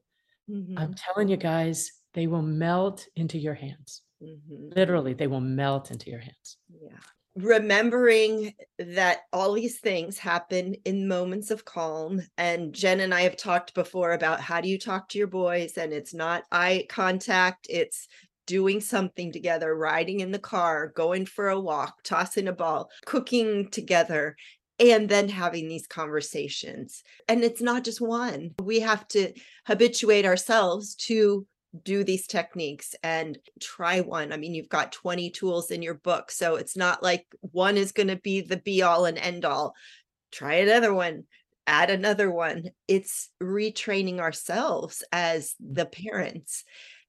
[0.51, 4.03] Mhm, I'm telling you guys, they will melt into your hands.
[4.23, 4.75] mhm.
[4.75, 6.57] Literally, they will melt into your hands.
[6.81, 6.99] Yeah.
[7.35, 12.23] Remembering that all these things happen in moments of calm.
[12.39, 15.77] And Jen and I have talked before about how do you talk to your boys,
[15.77, 18.07] and it's not eye contact, it's
[18.47, 23.69] doing something together, riding in the car, going for a walk, tossing a ball, cooking
[23.71, 24.37] together.
[24.83, 27.05] And then having these conversations.
[27.29, 28.51] And it's not just one.
[28.61, 29.33] We have to
[29.65, 31.47] habituate ourselves to
[31.85, 34.33] do these techniques and try one.
[34.33, 37.93] I mean, you've got 20 tools in your book, so it's not like one is
[37.93, 39.75] going to be the be all and end all.
[40.33, 41.25] Try another one,
[41.67, 42.71] add another one.
[42.89, 46.65] It's retraining ourselves as the parents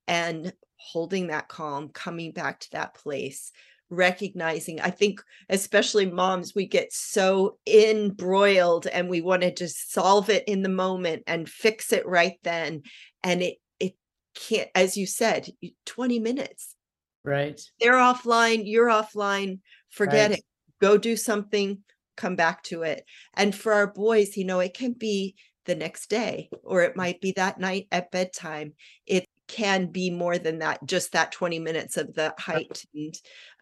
[0.07, 3.51] and holding that calm, coming back to that place,
[3.89, 4.79] recognizing.
[4.81, 10.43] I think, especially moms, we get so embroiled and we want to just solve it
[10.47, 12.83] in the moment and fix it right then.
[13.23, 13.93] And it, it
[14.35, 15.49] can't, as you said,
[15.85, 16.75] 20 minutes.
[17.23, 17.59] Right.
[17.79, 20.39] They're offline, you're offline, forget Right.
[20.39, 20.45] it.
[20.81, 21.83] Go do something,
[22.17, 23.05] come back to it.
[23.33, 27.21] And for our boys, you know, it can be the next day or it might
[27.21, 28.73] be that night at bedtime.
[29.05, 33.15] It can be more than that, just that 20 minutes of the heightened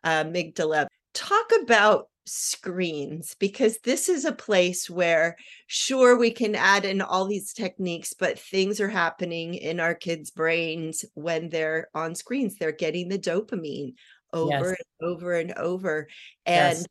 [0.03, 0.87] Uh, amygdala.
[1.13, 5.35] Talk about screens because this is a place where
[5.67, 10.29] sure we can add in all these techniques but things are happening in our kids
[10.29, 13.93] brains when they're on screens they're getting the dopamine
[14.33, 14.77] over Yes.
[14.99, 16.07] and over and over
[16.45, 16.85] and Yes.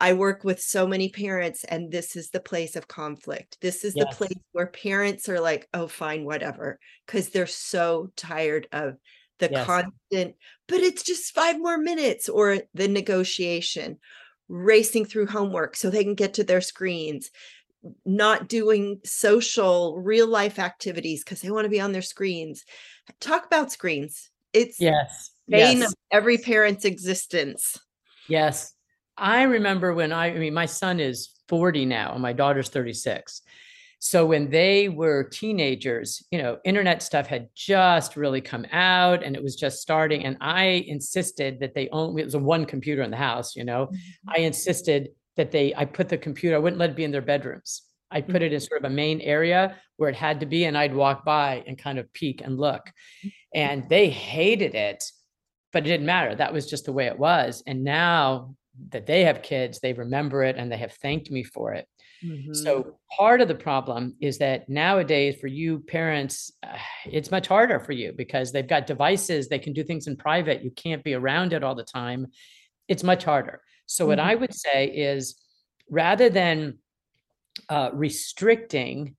[0.00, 3.56] I work with so many parents, and this is the place of conflict.
[3.60, 8.66] This is the place where parents are like, oh, fine, whatever, because they're so tired
[8.72, 8.96] of
[9.38, 9.66] the Yes.
[9.66, 10.36] constant,
[10.68, 13.98] but it's just five more minutes, or the negotiation,
[14.48, 17.30] racing through homework so they can get to their screens,
[18.04, 22.64] not doing social, real life activities because they want to be on their screens.
[23.20, 24.30] Talk about screens.
[24.52, 25.30] It's Yes.
[25.48, 25.90] bane Yes.
[25.90, 27.78] of every parent's existence.
[28.28, 28.72] Yes.
[29.16, 33.42] I remember when I, I mean, my son is 40 now and my daughter's 36.
[34.06, 39.34] So when they were teenagers, you know, internet stuff had just really come out and
[39.34, 40.26] it was just starting.
[40.26, 43.64] And I insisted that they only, it was a one computer in the house, you
[43.64, 44.28] know, Mm-hmm.
[44.28, 47.22] I insisted that they, I put the computer, I wouldn't let it be in their
[47.22, 47.80] bedrooms.
[48.10, 50.76] I put it in sort of a main area where it had to be, and
[50.76, 52.92] I'd walk by and kind of peek and look.
[53.54, 55.02] And they hated it,
[55.72, 56.34] but it didn't matter.
[56.34, 57.62] That was just the way it was.
[57.66, 58.54] And now
[58.90, 61.88] that they have kids, they remember it and they have thanked me for it.
[62.24, 62.54] Mhm.
[62.54, 67.80] So part of the problem is that nowadays for you parents, uh, it's much harder
[67.80, 70.64] for you because they've got devices, they can do things in private.
[70.64, 72.28] You can't be around it all the time.
[72.88, 73.62] It's much harder.
[73.86, 74.24] So what Mhm.
[74.24, 75.36] I would say is
[75.90, 76.78] rather than
[77.68, 79.16] uh, restricting,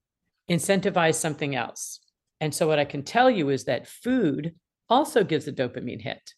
[0.50, 2.00] incentivize something else.
[2.42, 4.56] And so what I can tell you is that food
[4.90, 6.34] also gives a dopamine hit.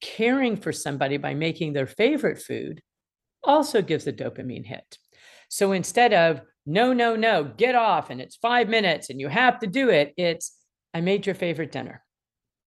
[0.00, 2.82] Caring for somebody by making their favorite food
[3.44, 4.98] also gives a dopamine hit.
[5.52, 9.58] So instead of no, no, no, get off and it's five minutes and you have
[9.58, 10.56] to do it, it's
[10.94, 12.02] I made your favorite dinner.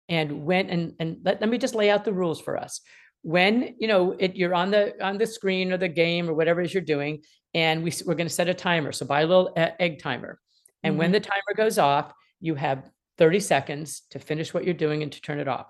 [0.08, 2.80] And when and and let, let me just lay out the rules for us.
[3.20, 6.62] When you know it, you're on the on the screen or the game or whatever
[6.62, 7.22] it is you're doing,
[7.52, 8.92] and we we're going to set a timer.
[8.92, 10.40] So buy a little egg timer,
[10.82, 15.02] and when the timer goes off, you have 30 seconds to finish what you're doing
[15.02, 15.66] and to turn it off.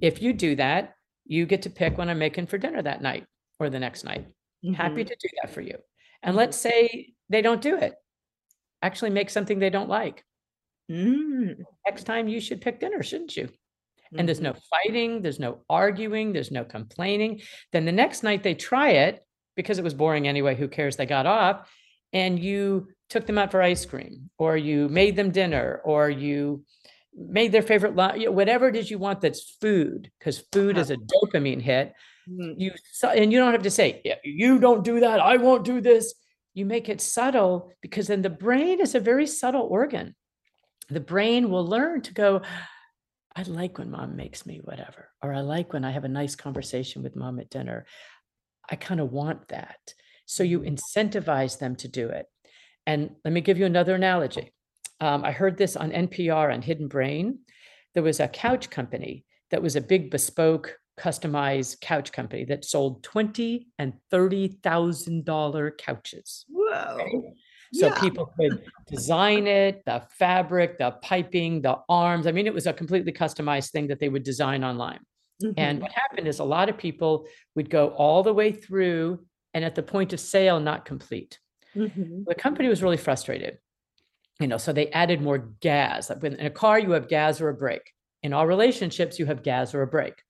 [0.00, 0.94] If you do that,
[1.26, 3.26] you get to pick what I'm making for dinner that night
[3.60, 4.24] or the next night
[4.74, 5.08] happy Mhm.
[5.08, 5.76] to do that for you.
[6.24, 6.38] And Mhm.
[6.38, 7.94] let's say they don't do it.
[8.82, 10.24] Actually make something they don't like.
[10.90, 11.64] Mm.
[11.86, 13.48] Next time you should pick dinner, shouldn't you?
[14.16, 17.42] And there's no fighting, there's no arguing, there's no complaining.
[17.72, 19.24] Then the next night they try it
[19.56, 20.96] because it was boring anyway, who cares?
[20.96, 21.68] They got off
[22.12, 26.64] and you took them out for ice cream or you made them dinner or you
[27.12, 30.82] made their favorite lunch, whatever it is you want that's food because food Uh-huh.
[30.82, 31.92] is a dopamine hit
[32.28, 32.54] Mm.
[32.56, 32.72] you
[33.02, 36.14] and you don't have to say "Yeah, you don't do that i won't do this.
[36.54, 40.14] You make it subtle because then the brain is a very subtle organ.
[40.88, 42.42] The brain will learn to go
[43.36, 46.36] i like when mom makes me whatever or i like when i have a nice
[46.36, 47.84] conversation with mom at dinner.
[48.70, 49.94] I kind of want that.
[50.24, 52.26] So you incentivize them to do it.
[52.86, 54.52] And let me give you another analogy.
[55.00, 57.40] Um, i heard this on npr on hidden brain.
[57.92, 63.02] There was a couch company that was a big bespoke customized couch company that sold
[63.02, 66.44] 20 and 30,000 dollar couches.
[66.48, 67.34] Whoa.
[67.72, 68.00] So Yeah.
[68.00, 72.26] people could design it, the fabric, the piping, the arms.
[72.26, 75.00] I mean, it was a completely customized thing that they would design online.
[75.56, 75.82] And Mhm.
[75.82, 77.26] what happened is a lot of people
[77.56, 81.38] would go all the way through and at the point of sale, not complete.
[81.76, 82.24] Mhm.
[82.26, 83.58] The company was really frustrated.
[84.40, 86.10] You know, so they added more gas.
[86.10, 87.92] In a car, you have gas or a brake.
[88.24, 90.23] In all relationships, you have gas or a brake.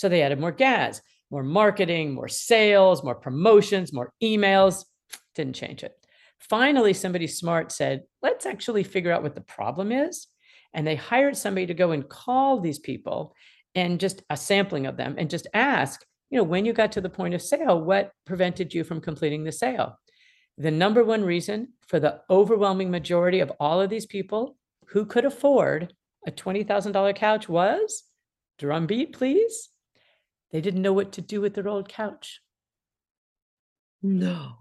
[0.00, 4.86] So they added more gas, more marketing, more sales, more promotions, more emails.
[5.34, 5.92] Didn't change it.
[6.38, 10.26] Finally, somebody smart said, let's actually figure out what the problem is.
[10.72, 13.34] And they hired somebody to go and call these people
[13.74, 17.02] and just a sampling of them and just ask, you know, when you got to
[17.02, 19.98] the point of sale, what prevented you from completing the sale?
[20.56, 25.26] The number one reason for the overwhelming majority of all of these people who could
[25.26, 25.92] afford
[26.26, 28.04] a $20,000 couch was
[28.58, 29.68] drum beat, please.
[30.52, 32.40] They didn't know what to do with their old couch.
[34.02, 34.54] No.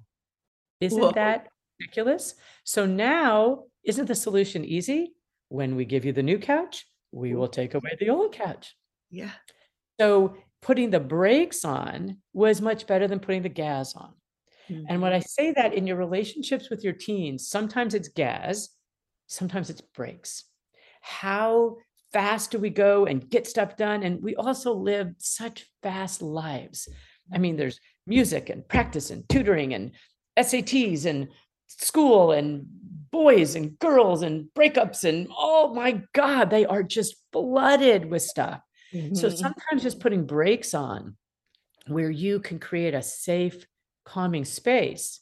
[0.80, 1.12] Isn't Whoa.
[1.12, 1.48] that
[1.80, 2.36] ridiculous?
[2.64, 5.14] So now, isn't the solution easy?
[5.50, 8.76] When we give you the new couch, we will take away the old couch.
[9.10, 9.32] Yeah.
[10.00, 14.14] So putting the brakes on was much better than putting the gas on.
[14.70, 15.16] And when mm-hmm.
[15.16, 18.70] I say that in your relationships with your teens, sometimes it's gas,
[19.26, 20.44] sometimes it's brakes.
[21.02, 21.78] How
[22.12, 24.04] fast do we go and get stuff done?
[24.04, 26.88] And we also live such fast lives.
[27.34, 29.92] I mean, there's music and practice and tutoring and
[30.38, 31.30] SATs and
[31.68, 32.66] school and
[33.12, 38.62] boys and girls and breakups and oh my God, they are just flooded with stuff.
[38.92, 39.38] So Mhm.
[39.38, 41.16] sometimes just putting brakes on
[41.88, 43.66] where you can create a safe,
[44.06, 45.20] calming space.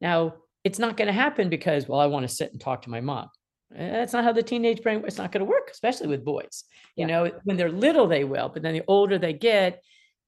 [0.00, 2.90] Now, it's not going to happen because, well, I want to sit and talk to
[2.90, 3.28] my mom.
[3.76, 6.64] That's not how the teenage brain, it's not going to work, especially with boys.
[6.96, 9.82] You know, when they're little, they will, but then the older they get,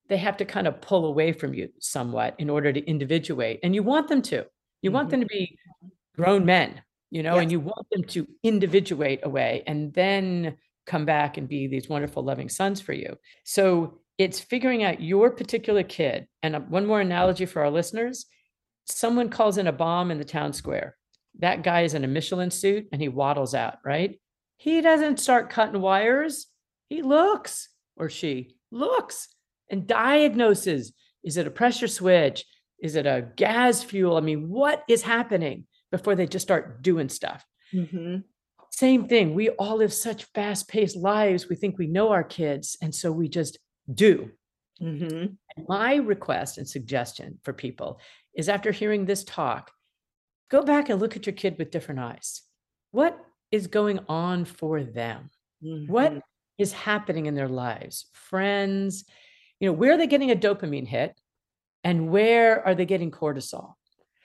[0.09, 3.59] they have to kind of pull away from you somewhat in order to individuate.
[3.63, 4.45] And you want them to.
[4.81, 5.11] You want Mhm.
[5.11, 5.57] them to be
[6.15, 11.37] grown men, you know, and you want them to individuate away and then come back
[11.37, 13.17] and be these wonderful, loving sons for you.
[13.43, 16.27] So it's figuring out your particular kid.
[16.43, 18.25] And uh, one more analogy for our listeners
[18.89, 20.96] someone calls in a bomb in the town square.
[21.39, 24.19] That guy is in a Michelin suit and he waddles out, right?
[24.57, 26.47] He doesn't start cutting wires.
[26.89, 29.27] He looks, or she looks
[29.69, 32.45] and diagnoses Is it a pressure switch?
[32.79, 34.15] Is it a gas fuel?
[34.17, 37.45] I mean, what is happening before they just start doing stuff?
[37.73, 38.23] Mhm.
[38.71, 39.33] Same thing.
[39.33, 41.49] We all live such fast paced lives.
[41.49, 42.77] We think we know our kids.
[42.81, 43.57] And so we just
[43.93, 44.31] do.
[44.79, 45.37] Mhm.
[45.67, 47.99] My request and suggestion for people
[48.35, 49.71] is after hearing this talk,
[50.49, 52.41] go back and look at your kid with different eyes.
[52.91, 53.19] What
[53.51, 55.29] is going on for them?
[55.61, 56.21] What Mhm.
[56.57, 58.09] is happening in their lives?
[58.13, 59.05] Friends,
[59.59, 61.19] you know, where are they getting a dopamine hit?
[61.83, 63.75] And where are they getting cortisol?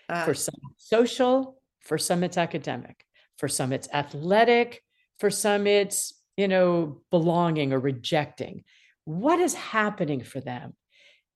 [0.08, 3.04] Ah, For some, social, for some, it's academic,
[3.38, 4.82] for some, it's athletic,
[5.18, 8.64] for some, it's, you know, belonging or rejecting.
[9.04, 10.76] What is happening for them?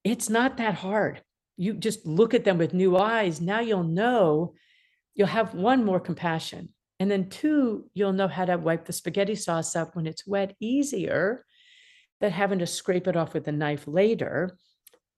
[0.03, 1.23] It's not that hard.
[1.57, 3.41] You just look at them with new eyes.
[3.41, 4.53] Now you'll know,
[5.17, 6.69] you'll have one more compassion.
[6.99, 10.55] And then two, you'll know how to wipe the spaghetti sauce up when it's wet
[10.59, 11.43] easier
[12.21, 14.57] than having to scrape it off with a knife later.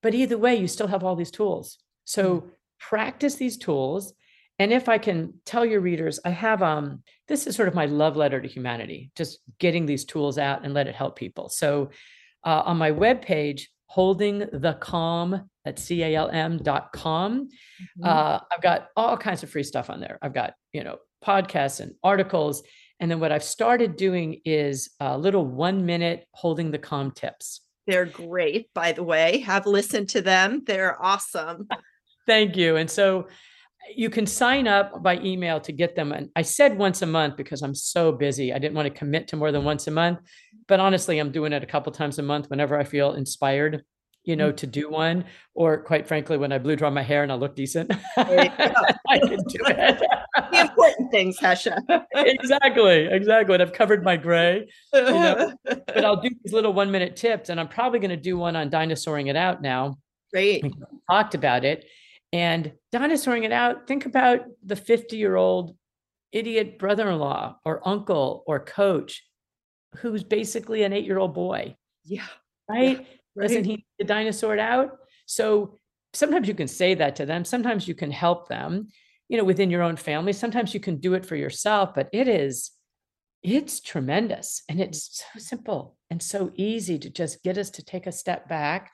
[0.02, 1.78] But either way, you still have all these tools.
[2.04, 4.14] So practice these tools.
[4.58, 7.86] And if I can tell your readers, I have um this is sort of my
[7.86, 11.48] love letter to humanity, just getting these tools out and let it help people.
[11.48, 11.90] So
[12.44, 17.48] uh, on my webpage, holding the calm at C-A-L-M dot com,
[17.98, 18.06] mhm.
[18.06, 20.16] uh, I've got all kinds of free stuff on there.
[20.22, 22.62] I've got, you know, podcasts and articles.
[23.00, 27.62] And then what I've started doing is a little one minute holding the calm tips.
[27.88, 29.38] They're great, by the way.
[29.38, 30.62] Have listened to them.
[30.64, 31.66] They're awesome.
[32.28, 32.76] Thank you.
[32.76, 33.26] And so
[33.94, 36.12] you can sign up by email to get them.
[36.12, 38.52] And I said once a month because I'm so busy.
[38.52, 40.20] I didn't want to commit to more than once a month.
[40.68, 43.82] But honestly, I'm doing it a couple times a month whenever I feel inspired,
[44.24, 44.56] you know, mm.
[44.58, 45.24] to do one.
[45.54, 47.98] Or quite frankly, when I blue dry my hair and I look decent, you.
[48.16, 50.02] I can do it.
[50.52, 51.80] The important things, Hesha.
[52.14, 53.06] exactly.
[53.06, 53.54] Exactly.
[53.54, 54.68] And I've covered my gray.
[54.92, 57.48] know, but I'll do these little one minute tips.
[57.48, 59.98] And I'm probably going to do one on dinosauring it out now.
[60.32, 60.62] Great.
[60.62, 60.72] We
[61.10, 61.84] talked about it.
[62.32, 65.76] And dinosauring it out, think about the 50 year old
[66.32, 69.24] idiot brother in law or uncle or coach
[69.96, 72.26] who's basically an eight year old boy, Yeah.
[72.68, 73.06] right?
[73.38, 73.66] Doesn't right.
[73.66, 74.98] he need to dinosaur it out?
[75.26, 75.76] So
[76.12, 77.44] sometimes you can say that to them.
[77.44, 78.88] Sometimes you can help them,
[79.28, 80.32] you know, within your own family.
[80.32, 82.70] Sometimes you can do it for yourself, but it is,
[83.42, 84.62] it's tremendous.
[84.68, 85.22] And it's mm.
[85.32, 88.92] so simple and so easy to just get us to take a step back.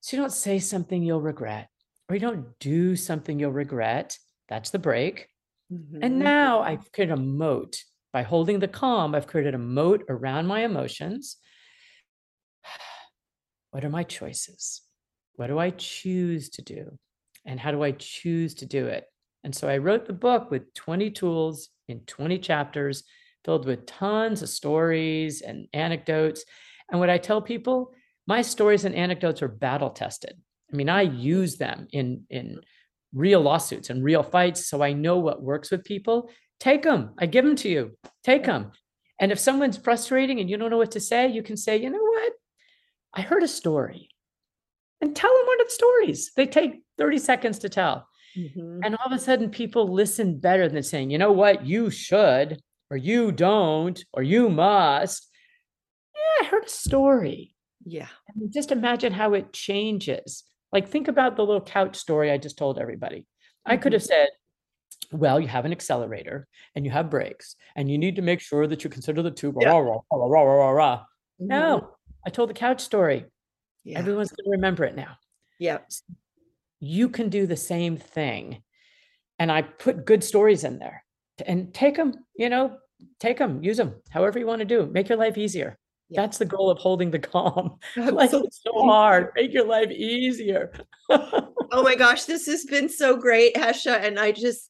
[0.00, 1.68] So you don't say something you'll regret
[2.10, 4.18] or you don't do something you'll regret.
[4.48, 5.28] That's the break.
[6.02, 6.18] And Mhm.
[6.18, 9.14] now I've created a moat by holding the calm.
[9.14, 11.38] I've created a moat around my emotions.
[13.70, 14.82] What are my choices?
[15.36, 16.98] What do I choose to do?
[17.44, 19.06] And how do I choose to do it?
[19.44, 23.04] And so I wrote the book with 20 tools in 20 chapters
[23.44, 26.44] filled with tons of stories and anecdotes.
[26.90, 27.94] And what I tell people,
[28.26, 30.42] my stories and anecdotes are battle tested.
[30.72, 32.60] I mean, I use them in in
[33.12, 36.30] real lawsuits and real fights, so I know what works with people.
[36.60, 37.14] Take them.
[37.18, 37.98] I give them to you.
[38.22, 38.72] Take them.
[39.18, 41.90] And if someone's frustrating and you don't know what to say, you can say, you
[41.90, 42.32] know what?
[43.12, 44.08] I heard a story.
[45.00, 46.30] And tell them one of the stories.
[46.36, 48.06] They take 30 seconds to tell.
[48.36, 48.80] Mhm.
[48.84, 52.62] And all of a sudden, people listen better than saying, you know what, you should,
[52.90, 55.28] or you don't, or you must.
[56.14, 57.54] Yeah, I heard a story.
[57.84, 58.08] Yeah.
[58.28, 60.44] I mean, just imagine how it changes.
[60.72, 63.26] Like, think about the little couch story I just told everybody.
[63.66, 63.96] I could Mhm.
[63.96, 64.28] have said,
[65.12, 68.66] well, you have an accelerator and you have brakes, and you need to make sure
[68.66, 69.52] that you consider the two.
[69.60, 69.68] Yeah.
[69.70, 70.98] Rah, rah, rah, rah, rah, rah.
[71.40, 71.46] Mhm.
[71.46, 73.26] No, I told the couch story.
[73.84, 73.98] Yeah.
[73.98, 75.16] Everyone's going to remember it now.
[75.58, 75.78] Yeah.
[76.78, 78.62] You can do the same thing.
[79.38, 81.02] And I put good stories in there
[81.46, 82.78] and take them, you know,
[83.18, 84.86] take them, use them, however you want to do.
[84.86, 85.78] Make your life easier.
[86.10, 86.22] Yeah.
[86.22, 87.78] That's the goal of holding the calm.
[87.96, 88.48] Absolutely.
[88.48, 89.30] is so hard.
[89.36, 90.72] Make your life easier.
[91.72, 94.02] Oh my gosh, this has been so great, Hesha.
[94.02, 94.68] And I just,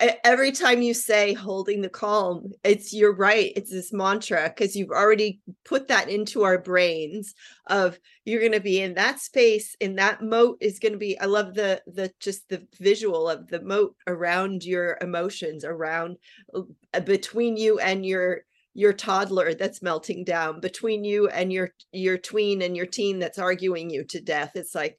[0.00, 3.52] I- every time you say holding the calm, it's you're right.
[3.54, 7.34] It's this mantra because you've already put that into our brains
[7.66, 11.20] of you're going to be in that space, in that moat is going to be.
[11.20, 16.16] I love the the just the visual of the moat around your emotions, around
[16.54, 18.40] uh, between you and your
[18.78, 23.38] your toddler that's melting down, between you and your your tween and your teen that's
[23.38, 24.52] arguing you to death.
[24.54, 24.96] It's like,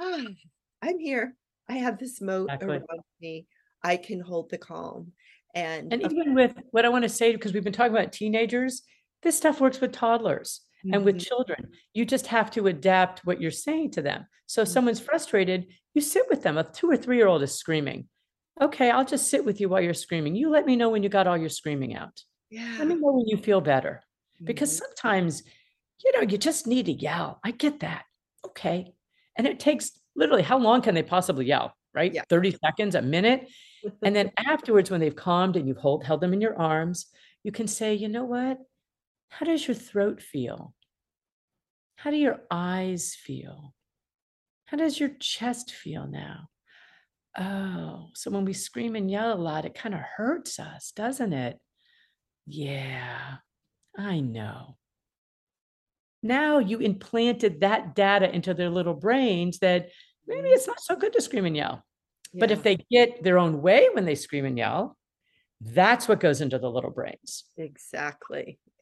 [0.00, 0.24] ah,
[0.82, 1.36] I'm here.
[1.68, 2.76] I have this moat Exactly.
[2.78, 3.46] around me.
[3.84, 5.12] I can hold the calm.
[5.54, 8.82] And, And even with what I want to say, because we've been talking about teenagers,
[9.22, 10.62] this stuff works with toddlers
[10.92, 11.26] and with Mhm.
[11.26, 11.70] children.
[11.94, 14.26] You just have to adapt what you're saying to them.
[14.46, 14.72] So if Mhm.
[14.72, 16.58] someone's frustrated, you sit with them.
[16.58, 18.08] A two or three year old is screaming.
[18.60, 20.34] Okay, I'll just sit with you while you're screaming.
[20.34, 22.24] You let me know when you got all your screaming out.
[22.50, 22.78] Yeah.
[22.78, 24.02] Let me know when you feel better.
[24.46, 24.78] Because Mhm.
[24.78, 25.42] sometimes,
[26.04, 27.40] you know, you just need to yell.
[27.44, 28.06] I get that.
[28.46, 28.94] Okay.
[29.36, 32.12] And it takes literally how long can they possibly yell, right?
[32.12, 32.22] Yeah.
[32.28, 33.48] 30 seconds, a minute.
[34.04, 37.06] And then afterwards, when they've calmed and you've hold, held them in your arms,
[37.44, 38.58] you can say, you know what?
[39.28, 40.74] How does your throat feel?
[41.96, 43.74] How do your eyes feel?
[44.66, 46.48] How does your chest feel now?
[47.38, 51.32] Oh, so when we scream and yell a lot, it kind of hurts us, doesn't
[51.32, 51.60] it?
[52.50, 53.36] Yeah,
[53.96, 54.76] I know.
[56.22, 59.90] Now you implanted that data into their little brains that
[60.26, 60.52] maybe mm.
[60.52, 61.84] it's not so good to scream and yell.
[62.32, 64.96] But if they get their own way when they scream and yell,
[65.60, 67.44] that's what goes into the little brains.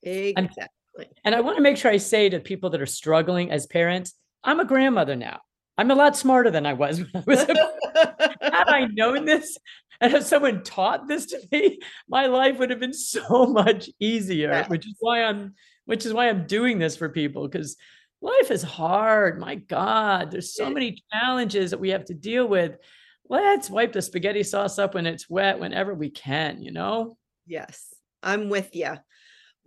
[0.03, 0.71] exactly.
[0.99, 1.07] Exactly.
[1.25, 4.15] And I want to make sure I say to people that are struggling as parents,
[4.45, 5.41] I'm a grandmother now.
[5.79, 7.47] I'm a lot smarter than I was when I was a
[8.43, 9.57] had I known this
[10.01, 14.65] and if someone taught this to me, my life would have been so much easier,
[14.69, 15.55] which is why I'm
[15.87, 17.77] which is why I'm doing this for people because
[18.21, 19.41] life is hard.
[19.41, 22.77] My God, there's so many challenges that we have to deal with.
[23.29, 27.17] Let's wipe the spaghetti sauce up when it's wet whenever we can, you know?
[27.47, 27.87] Yes,
[28.23, 28.97] I'm with you.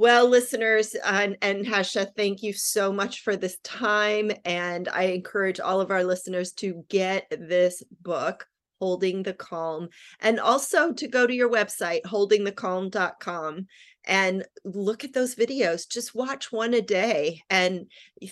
[0.02, 4.32] Well, listeners, and, and Hesha, thank you so much for this time.
[4.46, 8.48] And I encourage all of our listeners to get this book,
[8.80, 9.90] Holding the Calm,
[10.20, 13.68] and also to go to your website, holdingthecalm.com,
[14.06, 15.88] and look at those videos.
[15.90, 17.88] Just watch one a day and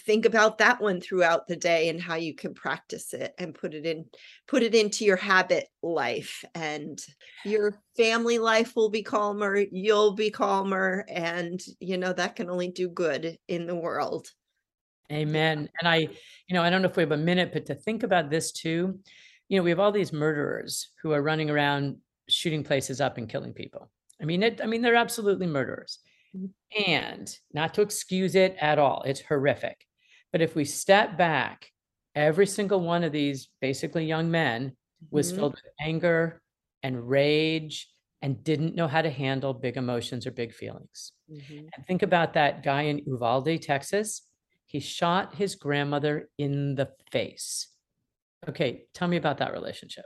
[0.06, 3.74] think about that one throughout the day and how you can practice it and put
[3.74, 4.06] it in,
[4.48, 6.44] put it into your habit life.
[6.56, 7.00] And
[7.46, 12.70] your family life will be calmer, you'll be calmer, and you know that can only
[12.70, 14.28] do good in the world.
[15.12, 15.70] Amen.
[15.80, 18.04] And I, you know, I don't know if we have a minute, but to think
[18.04, 19.00] about this too,
[19.48, 21.98] you know, we have all these murderers who are running around
[22.28, 23.90] shooting places up and killing people.
[24.22, 26.00] I mean, it, I mean, they're absolutely murderers.
[26.36, 26.54] Mhm.
[26.88, 29.86] And not to excuse it at all, it's horrific.
[30.32, 31.72] But if we step back,
[32.16, 34.76] every single one of these basically young men
[35.12, 35.36] was Mhm.
[35.38, 36.42] filled with anger
[36.84, 37.90] and rage
[38.22, 41.14] and didn't know how to handle big emotions or big feelings.
[41.30, 41.70] Mhm.
[41.76, 44.30] And think about that guy in Uvalde, Texas.
[44.66, 47.70] He shot his grandmother in the face.
[48.48, 50.06] Okay, tell me about that relationship,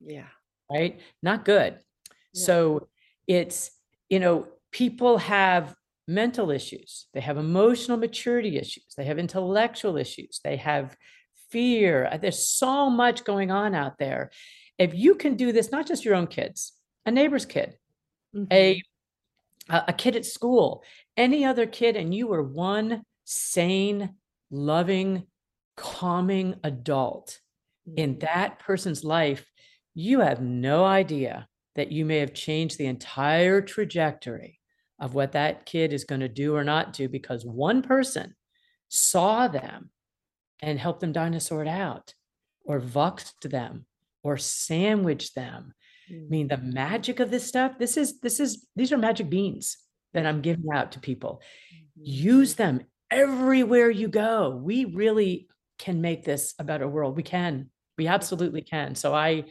[0.00, 0.30] Yeah.
[0.70, 1.00] right?
[1.22, 1.74] Not good.
[2.34, 2.40] No.
[2.44, 2.88] So
[3.26, 3.70] it's,
[4.08, 5.74] you know, people have
[6.08, 10.96] mental issues, they have emotional maturity issues, they have intellectual issues, they have
[11.50, 12.08] fear.
[12.12, 14.30] Uh, There's so much going on out there.
[14.78, 16.72] If you can do this, not just your own kids,
[17.06, 17.76] a neighbor's kid,
[18.34, 18.46] Mhm.
[18.52, 18.82] a
[19.68, 20.84] a kid at school,
[21.16, 24.14] any other kid, and you were one sane,
[24.50, 25.26] loving,
[25.76, 27.40] calming adult
[27.96, 28.20] in Mhm.
[28.20, 29.50] that person's life,
[29.94, 34.60] you have no idea that you may have changed the entire trajectory
[34.98, 38.34] of what that kid is going to do or not do because one person
[38.88, 39.90] saw them
[40.60, 42.14] and helped them dinosaur it out
[42.64, 43.86] or voxed them
[44.22, 45.74] or sandwiched them
[46.08, 49.76] I mean, the magic of this stuff, this is this is these are magic beans
[50.14, 51.42] that I'm giving out to people.
[51.74, 51.86] Mhm.
[51.96, 54.50] Use them everywhere you go.
[54.50, 55.48] We really
[55.78, 57.16] can make this a better world.
[57.16, 57.70] We can.
[57.98, 58.94] We absolutely can.
[58.94, 59.44] So I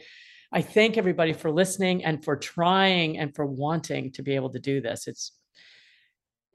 [0.52, 4.58] I thank everybody for listening and for trying and for wanting to be able to
[4.58, 5.06] do this.
[5.06, 5.32] It's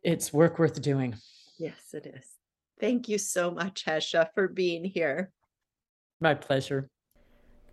[0.03, 1.15] it's work worth doing.
[1.57, 2.25] Yes, it is.
[2.79, 5.31] Thank you so much, Hesha, for being here.
[6.19, 6.89] My pleasure.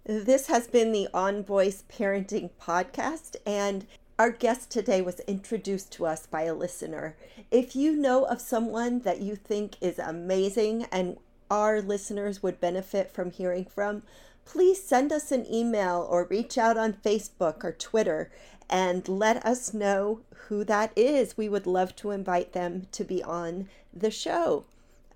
[0.05, 3.87] This has been the On Boys Parenting Podcast, and
[4.19, 7.17] our guest today was introduced to us by a listener.
[7.51, 11.17] If you know of someone that you think is amazing and
[11.51, 14.03] our listeners would benefit from hearing from,
[14.49, 18.31] please send us an email or reach out on Facebook or Twitter
[18.71, 21.37] and let us know who that is.
[21.37, 24.65] We would love to invite them to be on the show.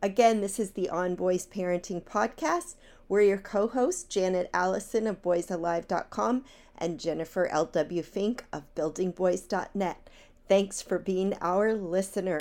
[0.03, 2.75] Again, this is the On Boys Parenting Podcast.
[3.09, 6.45] We're your co hosts, Janet Allison of boysalive.com
[6.77, 8.03] and Jennifer L.W.
[8.03, 10.11] Fink of buildingboys.net.
[10.47, 12.41] Thanks for being our listener.